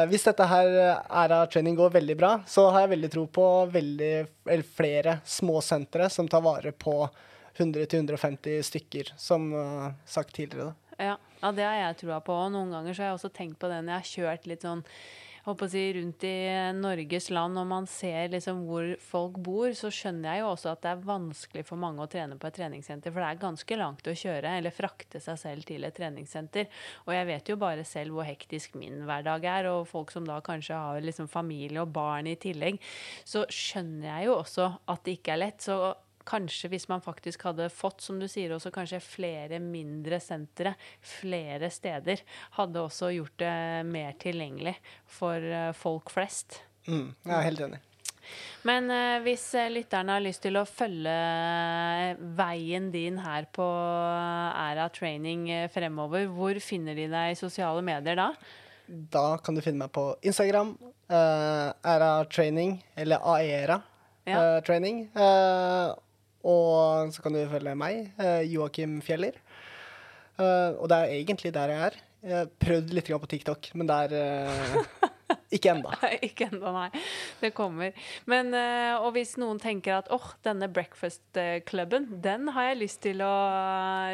[0.07, 0.69] hvis dette her
[1.03, 4.11] Æra Training går veldig bra, så har jeg veldig tro på veldig,
[4.77, 6.95] flere små sentre som tar vare på
[7.57, 10.73] 100-150 stykker, som uh, sagt tidligere.
[10.97, 12.35] Ja, ja, det har jeg trua på.
[12.53, 14.83] Noen ganger så har jeg også tenkt på det når jeg har kjørt litt sånn
[15.43, 16.35] håper å si, rundt i
[16.77, 20.83] Norges land, og man ser liksom hvor folk bor, så skjønner jeg jo også at
[20.85, 23.11] det er vanskelig for mange å trene på et treningssenter.
[23.11, 26.69] For det er ganske langt å kjøre, eller frakte seg selv til et treningssenter.
[27.07, 30.39] Og jeg vet jo bare selv hvor hektisk min hverdag er, og folk som da
[30.43, 32.79] kanskje har liksom familie og barn i tillegg.
[33.27, 35.63] Så skjønner jeg jo også at det ikke er lett.
[35.63, 35.77] Så
[36.27, 41.69] kanskje hvis man faktisk hadde fått, som du sier, også kanskje flere mindre sentre flere
[41.73, 42.23] steder,
[42.57, 43.55] hadde også gjort det
[43.89, 44.77] mer tilgjengelig
[45.19, 46.61] for eh, folk flest.
[46.87, 47.83] Mm, jeg er helt enig.
[48.67, 53.65] Men uh, hvis uh, lytterne har lyst til å følge uh, veien din her på
[53.65, 58.29] Æra Training fremover, hvor finner de deg i sosiale medier da?
[58.87, 60.75] Da kan du finne meg på Instagram,
[61.07, 63.77] Æra Training, eller Aera
[64.27, 64.39] ja.
[64.65, 65.05] Training.
[66.43, 69.39] Og så kan du følge meg, eh, Joakim Fjeller.
[70.33, 71.97] Uh, og det er egentlig der jeg er.
[72.23, 75.09] Jeg har prøvd litt på TikTok, men der uh,
[75.53, 75.91] Ikke ennå.
[76.27, 76.87] ikke ennå, nei.
[77.39, 77.93] Det kommer.
[78.29, 78.49] Men,
[78.97, 83.33] og hvis noen tenker at åh, oh, denne breakfast-klubben, den har jeg lyst til å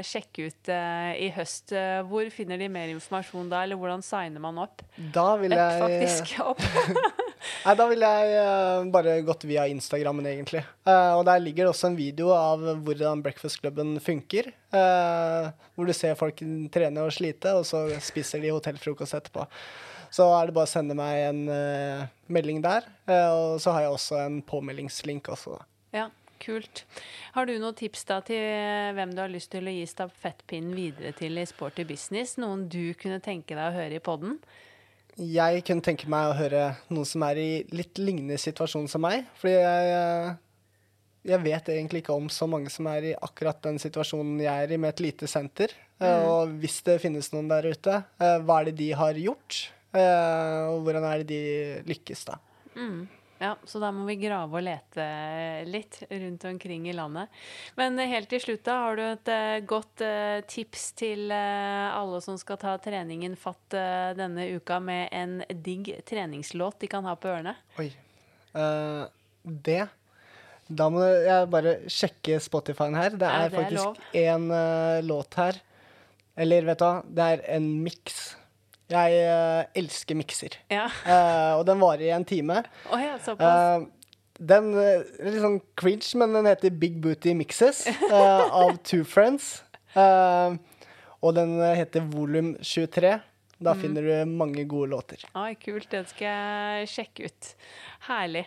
[0.03, 1.71] sjekke ut i høst.
[2.11, 4.83] hvor finner de mer informasjon da, eller hvordan signer man opp?
[5.15, 6.67] Da vil jeg faktisk opp.
[7.39, 10.61] Nei, da ville jeg uh, bare gått via Instagrammen, egentlig.
[10.87, 14.51] Uh, og der ligger det også en video av hvordan Breakfast Clubben funker.
[14.75, 19.47] Uh, hvor du ser folk trene og slite, og så spiser de hotellfrokost etterpå.
[20.11, 21.43] Så er det bare å sende meg en
[22.33, 22.87] melding der.
[23.29, 25.59] og så har jeg også en påmeldingslink også.
[25.93, 26.07] Ja,
[26.41, 26.81] kult.
[27.35, 28.41] Har du noen tips da til
[28.97, 32.39] hvem du har lyst til å gi stafettpinnen videre til i Sporty Business?
[32.41, 34.39] Noen du kunne tenke deg å høre i podden?
[35.19, 36.61] Jeg kunne tenke meg å høre
[36.93, 39.27] noen som er i litt lignende situasjon som meg.
[39.41, 40.29] Fordi jeg, eh,
[41.33, 44.71] jeg, vet egentlig ikke om så mange som er i akkurat den situasjonen jeg er
[44.71, 45.75] i, med et lite senter.
[45.99, 46.29] Eh, mm.
[46.29, 49.61] Og hvis det finnes noen der ute, eh, hva er det de har gjort?
[49.89, 51.43] Og hvordan er det de
[51.89, 52.35] lykkes, da?
[52.77, 53.07] Mm.
[53.39, 55.03] Ja, så da må vi grave og lete
[55.63, 57.31] litt rundt omkring i landet.
[57.79, 62.19] Men helt til slutt, da, har du et uh, godt uh, tips til uh, alle
[62.25, 63.77] som skal ta treningen fatt
[64.19, 67.53] denne uka med en digg treningslåt de kan ha på ørene?
[67.79, 67.87] Oi.
[69.43, 69.81] det
[70.67, 73.15] Da må jeg bare sjekke Spotify-en her.
[73.15, 74.49] Det er, ja, det faktisk en
[75.07, 75.61] låt her.
[76.39, 78.19] Eller vet du hva, det er en miks
[78.89, 80.57] Jeg uh, elsker mikser.
[80.71, 80.87] Ja.
[81.05, 82.63] Uh, og den varer i en time.
[82.89, 83.17] Oh, ja.
[83.19, 83.85] Eh,
[84.49, 89.59] den er litt sånn cringe, men den heter Big Booty Mixes av Two Friends.
[91.19, 93.17] Og den heter Volum 23.
[93.59, 95.23] Da finner du mange gode låter.
[95.35, 95.89] Oi, kult.
[95.91, 97.49] Den skal jeg sjekke ut.
[98.07, 98.45] Herlig.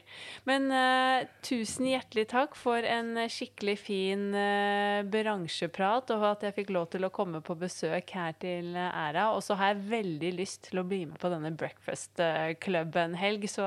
[0.48, 6.72] Men uh, tusen hjertelig takk for en skikkelig fin uh, bransjeprat, og at jeg fikk
[6.72, 9.28] lov til å komme på besøk her til eh, Æra.
[9.36, 12.96] Og så har jeg veldig lyst til å bli med på denne Breakfast eh, Club
[12.96, 13.66] en helg, så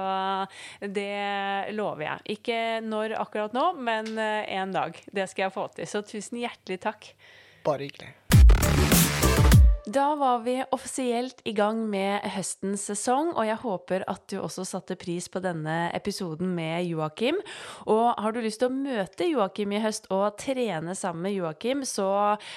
[0.81, 2.39] det lover jeg.
[2.39, 4.97] Ikke når akkurat nå, men uh, en dag.
[5.05, 5.89] Det skal jeg få til.
[5.89, 7.13] Så tusen hjertelig takk.
[7.65, 8.15] Bare hyggelig.
[9.85, 14.63] Da var vi offisielt i gang med høstens sesong, og jeg håper at du også
[14.65, 17.37] satte pris på denne episoden med Joakim.
[17.85, 21.85] Og har du lyst til å møte Joakim i høst og trene sammen med Joakim,
[21.85, 22.07] så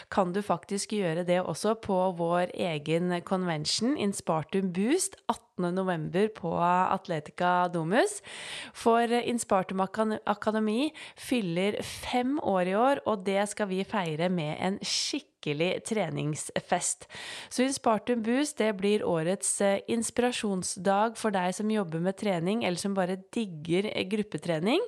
[0.09, 5.21] kan du faktisk gjøre det også på vår egen convention, Inspartum Boost,
[5.59, 6.29] 18.11.
[6.39, 8.21] på Atletica Domus.
[8.73, 14.79] For Inspartum Akademi fyller fem år i år, og det skal vi feire med en
[14.83, 17.07] skikkelig treningsfest.
[17.51, 22.81] Så Inspartum Boost det blir årets eh, inspirasjonsdag for deg som jobber med trening, eller
[22.81, 24.83] som bare digger eh, gruppetrening.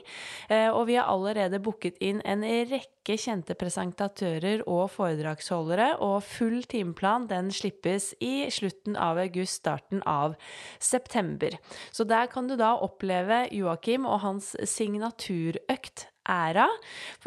[0.48, 6.62] Eh, Og vi har allerede booket inn en rekke kjente presentatører og foredragsholdere, og full
[6.68, 10.36] timeplan den slippes i slutten av august, starten av
[10.78, 11.56] september.
[11.92, 16.66] Så der kan du da oppleve Joakim og hans signaturøkt æra,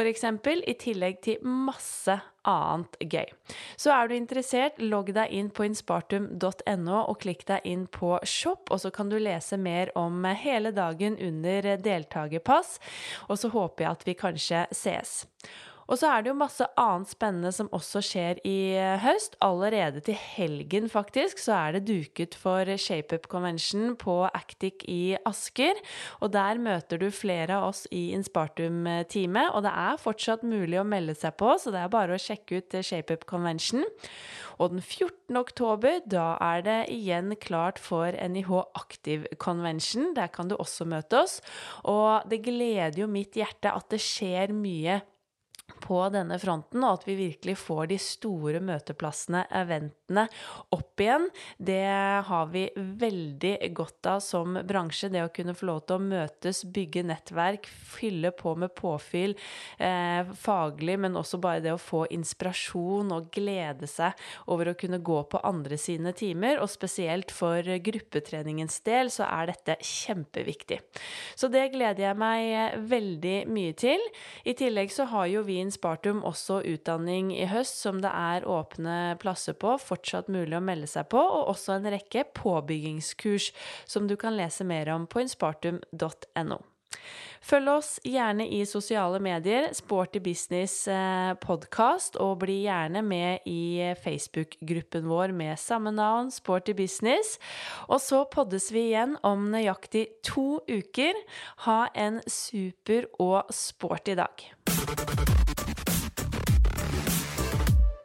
[0.05, 2.15] eksempel, i tillegg til masse
[2.47, 3.31] annet gøy.
[3.79, 8.71] Så er du interessert, logg deg inn på inspartum.no og klikk deg inn på shop,
[8.71, 12.79] og så kan du lese mer om hele dagen under deltakerpass,
[13.29, 15.23] og så håper jeg at vi kanskje ses.
[15.93, 19.35] Og så er det jo masse annet spennende som også skjer i eh, høst.
[19.45, 25.77] Allerede til helgen, faktisk, så er det duket for ShapeUp Convention på Actic i Asker.
[26.25, 29.53] Og der møter du flere av oss i Inspartum-teamet.
[29.53, 32.63] Og det er fortsatt mulig å melde seg på, så det er bare å sjekke
[32.63, 33.85] ut eh, ShapeUp Convention.
[34.57, 35.37] Og den 14.
[35.37, 38.49] oktober, da er det igjen klart for NIH
[38.81, 40.15] Aktiv Convention.
[40.17, 41.37] Der kan du også møte oss.
[41.85, 45.03] Og det gleder jo mitt hjerte at det skjer mye
[45.83, 50.25] på denne fronten, og at vi virkelig får de store møteplassene, eventene,
[50.75, 51.25] opp igjen.
[51.57, 51.79] Det
[52.27, 56.63] har vi veldig godt av som bransje, det å kunne få lov til å møtes,
[56.75, 59.35] bygge nettverk, fylle på med påfyll
[59.79, 64.19] eh, faglig, men også bare det å få inspirasjon og glede seg
[64.51, 69.51] over å kunne gå på andre sine timer, og spesielt for gruppetreningens del så er
[69.51, 70.79] dette kjempeviktig.
[71.35, 74.03] Så det gleder jeg meg veldig mye til.
[74.47, 78.47] I tillegg så har jo vi i Inspartum også utdanning i høst som det er
[78.49, 83.51] åpne plasser på, fortsatt mulig å melde seg på, og også en rekke påbyggingskurs
[83.85, 86.61] som du kan lese mer om på inspartum.no.
[87.43, 93.91] Følg oss gjerne i sosiale medier, Sporty Business eh, podkast, og bli gjerne med i
[93.99, 97.35] Facebook-gruppen vår med samme navn, Sporty Business.
[97.89, 101.19] Og så poddes vi igjen om nøyaktig to uker.
[101.67, 104.47] Ha en super og sporty dag.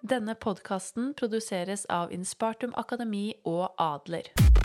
[0.08, 4.57] Denne podkasten produseres av Inspartum Akademi og Adler.